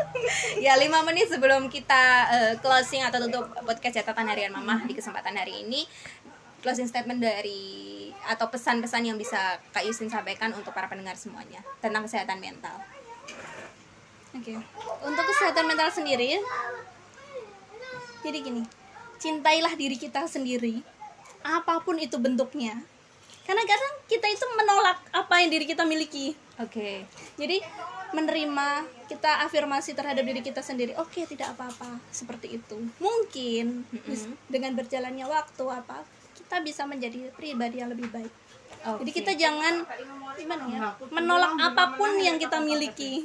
[0.66, 5.38] ya lima menit sebelum kita eh, closing atau tutup podcast catatan harian mama di kesempatan
[5.38, 5.86] hari ini
[6.64, 12.08] closing statement dari atau pesan-pesan yang bisa kak Yusin sampaikan untuk para pendengar semuanya tentang
[12.08, 12.80] kesehatan mental
[14.34, 14.58] Oke.
[15.06, 16.42] Untuk kesehatan mental sendiri,
[18.26, 18.66] jadi gini,
[19.22, 20.82] cintailah diri kita sendiri,
[21.46, 22.82] apa pun itu bentuknya.
[23.44, 26.32] Karena kadang kita itu menolak apa yang diri kita miliki.
[26.60, 27.04] oke
[27.36, 27.58] Jadi
[28.14, 28.68] menerima
[29.10, 30.94] kita afirmasi terhadap diri kita sendiri.
[31.02, 32.78] Oke, tidak apa-apa seperti itu.
[33.02, 36.06] Mungkin bis- dengan berjalannya waktu apa
[36.38, 38.32] kita bisa menjadi pribadi yang lebih baik.
[38.84, 39.20] Jadi Oke.
[39.24, 39.88] kita jangan
[40.36, 40.80] gimana ya?
[41.08, 43.24] Menolak apa pun yang kita miliki.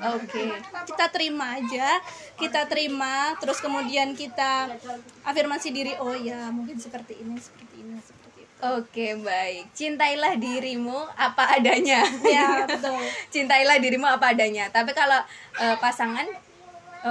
[0.00, 0.42] oke
[0.88, 2.00] Kita terima aja,
[2.40, 4.72] kita terima, terus kemudian kita
[5.20, 8.23] afirmasi diri, oh ya, mungkin seperti ini, seperti ini, seperti.
[8.64, 12.00] Oke baik, cintailah dirimu apa adanya.
[12.24, 12.96] Ya, betul.
[13.34, 14.72] cintailah dirimu apa adanya.
[14.72, 15.20] Tapi kalau
[15.60, 16.24] eh, pasangan,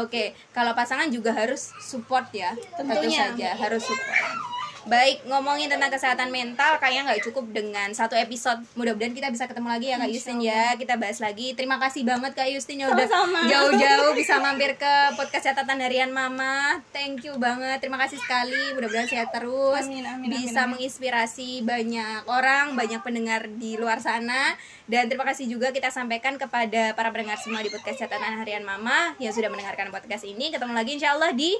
[0.02, 2.58] oke, kalau pasangan juga harus support ya.
[2.74, 3.30] Tentu Tentunya.
[3.30, 4.53] saja harus support.
[4.84, 8.60] Baik, ngomongin tentang kesehatan mental kayaknya nggak cukup dengan satu episode.
[8.76, 10.76] Mudah-mudahan kita bisa ketemu lagi ya Kak Yustin ya.
[10.76, 11.56] Kita bahas lagi.
[11.56, 13.08] Terima kasih banget Kak Yustin yang udah
[13.48, 16.84] jauh-jauh bisa mampir ke podcast catatan harian Mama.
[16.92, 17.80] Thank you banget.
[17.80, 18.76] Terima kasih sekali.
[18.76, 19.88] Mudah-mudahan sehat terus.
[19.88, 20.72] Amin, amin, bisa amin, amin.
[20.76, 24.52] menginspirasi banyak orang, banyak pendengar di luar sana.
[24.84, 29.16] Dan terima kasih juga kita sampaikan kepada para pendengar semua di podcast catatan harian Mama
[29.16, 30.52] yang sudah mendengarkan podcast ini.
[30.52, 31.56] Ketemu lagi insya Allah di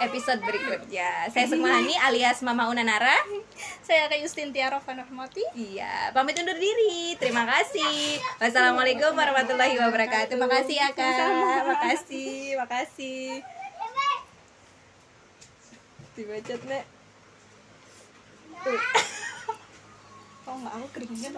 [0.00, 1.28] episode berikutnya.
[1.28, 3.14] Saya Sukmahani alias Mama Unanara.
[3.84, 5.44] Saya Kak Yustin Tiara Vanurmati.
[5.52, 7.14] Iya, pamit undur diri.
[7.20, 8.16] Terima kasih.
[8.40, 10.40] Wassalamualaikum warahmatullahi wabarakatuh.
[10.40, 11.68] Makasih ya kak.
[11.68, 13.44] Makasih, makasih.
[16.16, 16.84] Dibacot nek.
[20.48, 21.32] Oh nggak aku keringet.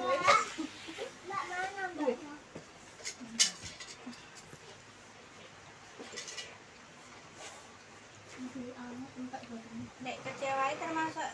[10.02, 11.30] Nek kecewa itu termasuk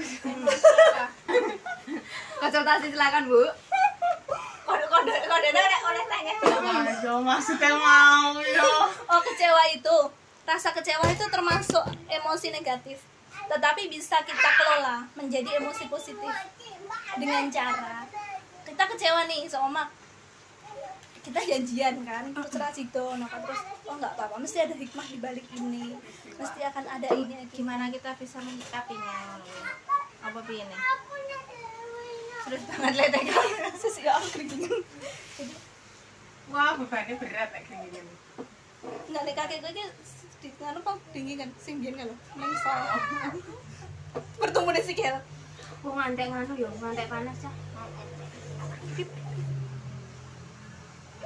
[2.40, 3.42] Konsultasi silakan bu.
[4.64, 6.34] kode kode kode nek oleh tanya.
[6.40, 8.70] Aduh, maksudnya mau yo.
[9.12, 9.96] Oh kecewa itu
[10.46, 13.02] rasa kecewa itu termasuk emosi negatif,
[13.50, 16.32] tetapi bisa kita kelola menjadi emosi positif
[17.18, 18.06] dengan cara
[18.80, 19.82] kita kecewa nih sama
[21.20, 25.44] kita janjian kan terus rasido nah terus oh nggak apa-apa mesti ada hikmah di balik
[25.52, 26.00] ini
[26.40, 29.38] mesti akan ada ini Gimana kita bisa menyikapinya?
[30.20, 30.80] Apa nih?
[32.40, 33.30] terus tangan letek
[33.78, 34.82] sesi aku keringan
[36.50, 38.12] Wah, bebannya berat kayak gini.
[39.06, 39.72] nggak nih kakek gue
[40.40, 42.78] di nganu apa dingin kan sing biyen kalau mengsal
[44.40, 45.16] bertemu dengan sikil
[45.80, 47.52] Aku ngantek nganu yo, ngantek panas ya.